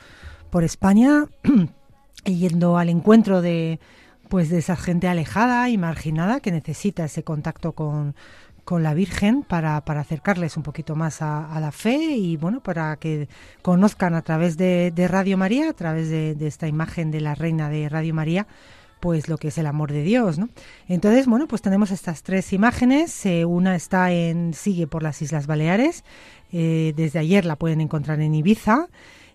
[0.49, 1.25] por España,
[2.25, 3.79] yendo al encuentro de
[4.29, 8.15] pues de esa gente alejada y marginada que necesita ese contacto con,
[8.63, 12.61] con la Virgen para, para acercarles un poquito más a, a la fe y bueno,
[12.61, 13.27] para que
[13.63, 17.71] conozcan a través de, de Radio María, a través de, esta imagen de la Reina
[17.71, 18.45] de Radio María,
[18.99, 20.49] pues lo que es el amor de Dios, ¿no?
[20.87, 23.25] Entonces, bueno, pues tenemos estas tres imágenes.
[23.25, 26.03] eh, una está en sigue por las Islas Baleares.
[26.51, 28.89] eh, desde ayer la pueden encontrar en Ibiza.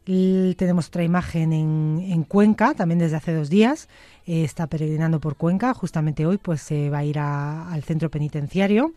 [0.05, 3.89] Tenemos otra imagen en, en Cuenca, también desde hace dos días.
[4.27, 5.73] eh, está peregrinando por Cuenca.
[5.75, 8.93] Justamente hoy, pues se va a ir al centro penitenciario.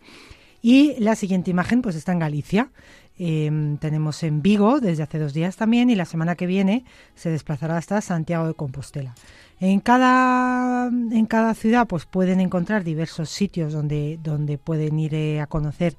[0.62, 2.72] Y la siguiente imagen, pues está en Galicia.
[3.20, 6.86] Eh, tenemos en Vigo desde hace dos días también y la semana que viene
[7.16, 9.16] se desplazará hasta Santiago de Compostela.
[9.60, 15.42] En cada, en cada ciudad pues pueden encontrar diversos sitios donde, donde pueden ir eh,
[15.42, 15.96] a conocer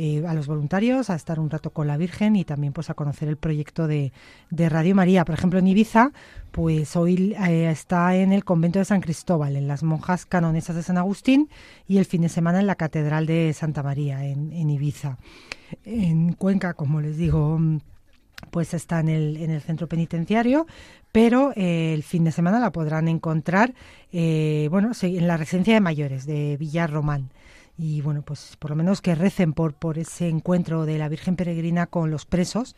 [0.00, 2.94] eh, a los voluntarios, a estar un rato con la Virgen y también pues a
[2.94, 4.12] conocer el proyecto de,
[4.48, 5.24] de Radio María.
[5.24, 6.12] Por ejemplo, en Ibiza,
[6.52, 10.84] pues hoy eh, está en el convento de San Cristóbal, en las monjas canonesas de
[10.84, 11.48] San Agustín
[11.88, 15.18] y el fin de semana en la Catedral de Santa María, en, en Ibiza.
[15.84, 17.58] En Cuenca, como les digo,
[18.52, 20.68] pues está en el, en el centro penitenciario,
[21.10, 23.74] pero eh, el fin de semana la podrán encontrar
[24.12, 27.30] bueno, en la residencia de mayores de Villar Román.
[27.80, 31.36] Y bueno, pues por lo menos que recen por, por ese encuentro de la Virgen
[31.36, 32.74] Peregrina con los presos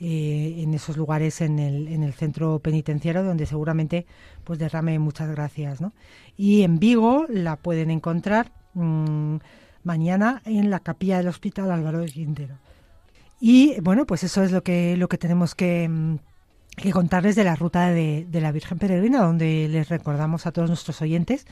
[0.00, 4.06] eh, en esos lugares en el, en el centro penitenciario donde seguramente
[4.42, 5.80] pues derrame muchas gracias.
[5.80, 5.92] ¿no?
[6.36, 9.36] Y en Vigo la pueden encontrar mm,
[9.84, 12.58] mañana en la capilla del Hospital Álvaro de Quintero.
[13.38, 16.16] Y bueno, pues eso es lo que, lo que tenemos que, mm,
[16.76, 20.68] que contarles de la ruta de, de la Virgen Peregrina, donde les recordamos a todos
[20.68, 21.46] nuestros oyentes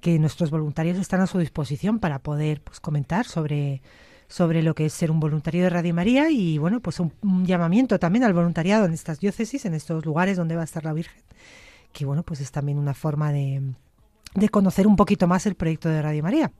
[0.00, 3.82] que nuestros voluntarios están a su disposición para poder pues, comentar sobre,
[4.28, 7.46] sobre lo que es ser un voluntario de Radio María y bueno, pues un, un
[7.46, 10.92] llamamiento también al voluntariado en estas diócesis, en estos lugares donde va a estar la
[10.92, 11.22] Virgen,
[11.92, 13.62] que bueno, pues es también una forma de,
[14.34, 16.52] de conocer un poquito más el proyecto de Radio María.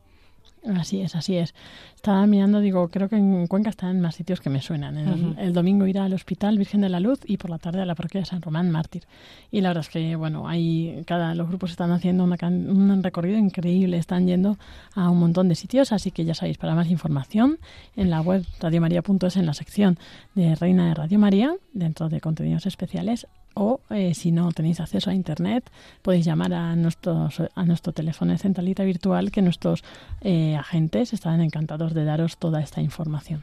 [0.76, 1.54] Así es, así es.
[1.94, 4.96] Estaba mirando, digo, creo que en Cuenca están en más sitios que me suenan.
[4.96, 7.86] El, el domingo irá al Hospital Virgen de la Luz y por la tarde a
[7.86, 9.04] la parroquia de San Román Mártir.
[9.50, 13.38] Y la verdad es que, bueno, hay, cada, los grupos están haciendo una un recorrido
[13.38, 14.58] increíble, están yendo
[14.94, 17.58] a un montón de sitios, así que ya sabéis, para más información,
[17.96, 19.98] en la web radiomaria.es, en la sección
[20.34, 23.26] de Reina de Radio María, dentro de contenidos especiales,
[23.58, 25.68] o eh, si no tenéis acceso a internet
[26.02, 29.82] podéis llamar a nuestros a nuestro teléfono de centralita virtual que nuestros
[30.20, 33.42] eh, agentes estarán encantados de daros toda esta información.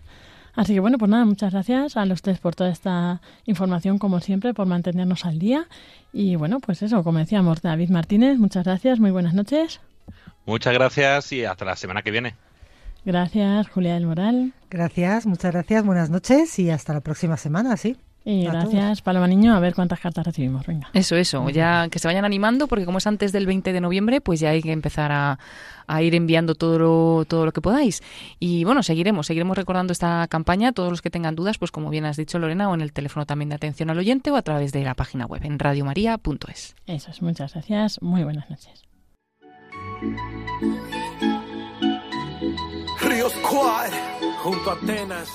[0.55, 4.21] Así que bueno, pues nada, muchas gracias a los tres por toda esta información, como
[4.21, 5.67] siempre, por mantenernos al día.
[6.13, 9.81] Y bueno, pues eso, como decíamos, David Martínez, muchas gracias, muy buenas noches.
[10.45, 12.35] Muchas gracias y hasta la semana que viene.
[13.03, 14.53] Gracias, Julia del Moral.
[14.69, 17.97] Gracias, muchas gracias, buenas noches y hasta la próxima semana, sí.
[18.27, 20.65] Y gracias, Paloma Niño, a ver cuántas cartas recibimos.
[20.65, 20.89] Venga.
[20.93, 24.19] Eso, eso, ya que se vayan animando, porque como es antes del 20 de noviembre,
[24.19, 25.37] pues ya hay que empezar a,
[25.85, 28.01] a ir enviando todo lo, todo lo que podáis.
[28.39, 30.71] Y bueno, seguiremos, seguiremos recordando esta campaña.
[30.71, 33.27] Todos los que tengan dudas, pues como bien has dicho, Lorena, o en el teléfono
[33.27, 36.75] también de atención al oyente o a través de la página web en radiomaria.es.
[36.87, 38.01] Eso es, muchas gracias.
[38.01, 38.85] Muy buenas noches.
[43.01, 43.91] Río Squad,
[44.41, 45.29] junto a Atenas.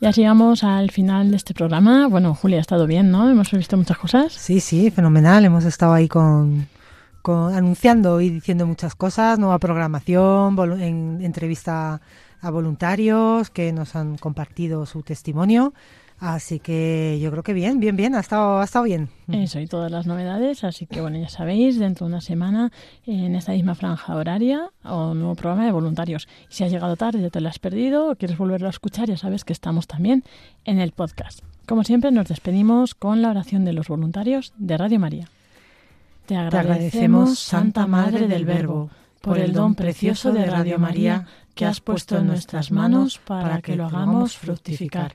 [0.00, 2.06] Ya llegamos al final de este programa.
[2.08, 3.28] Bueno, Julia ha estado bien, ¿no?
[3.28, 4.32] Hemos visto muchas cosas.
[4.32, 5.44] Sí, sí, fenomenal.
[5.44, 6.68] Hemos estado ahí con,
[7.20, 12.00] con- anunciando y diciendo muchas cosas, nueva programación, en, entrevista
[12.40, 15.74] a voluntarios que nos han compartido su testimonio.
[16.20, 19.08] Así que yo creo que bien, bien, bien, ha estado, ha estado bien.
[19.30, 20.64] Eso y todas las novedades.
[20.64, 22.72] Así que, bueno, ya sabéis, dentro de una semana,
[23.06, 26.26] en esta misma franja horaria, o un nuevo programa de voluntarios.
[26.50, 29.08] Y si has llegado tarde, ya te lo has perdido, o quieres volverlo a escuchar,
[29.08, 30.24] ya sabes que estamos también
[30.64, 31.40] en el podcast.
[31.66, 35.28] Como siempre, nos despedimos con la oración de los voluntarios de Radio María.
[36.26, 38.90] Te agradecemos, Santa Madre del Verbo,
[39.20, 43.76] por el don precioso de Radio María que has puesto en nuestras manos para que
[43.76, 45.14] lo hagamos fructificar.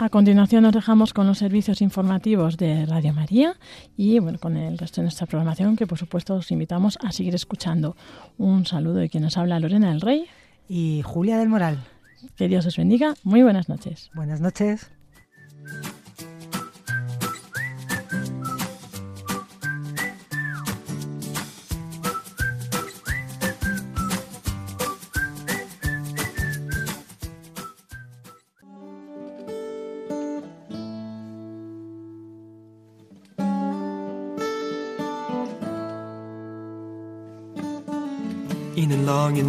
[0.00, 3.58] A continuación nos dejamos con los servicios informativos de Radio María
[3.98, 7.34] y bueno, con el resto de nuestra programación que por supuesto os invitamos a seguir
[7.34, 7.96] escuchando.
[8.38, 10.24] Un saludo de quien nos habla Lorena del Rey.
[10.70, 11.84] Y Julia del Moral.
[12.34, 13.14] Que Dios os bendiga.
[13.24, 14.10] Muy buenas noches.
[14.14, 14.90] Buenas noches.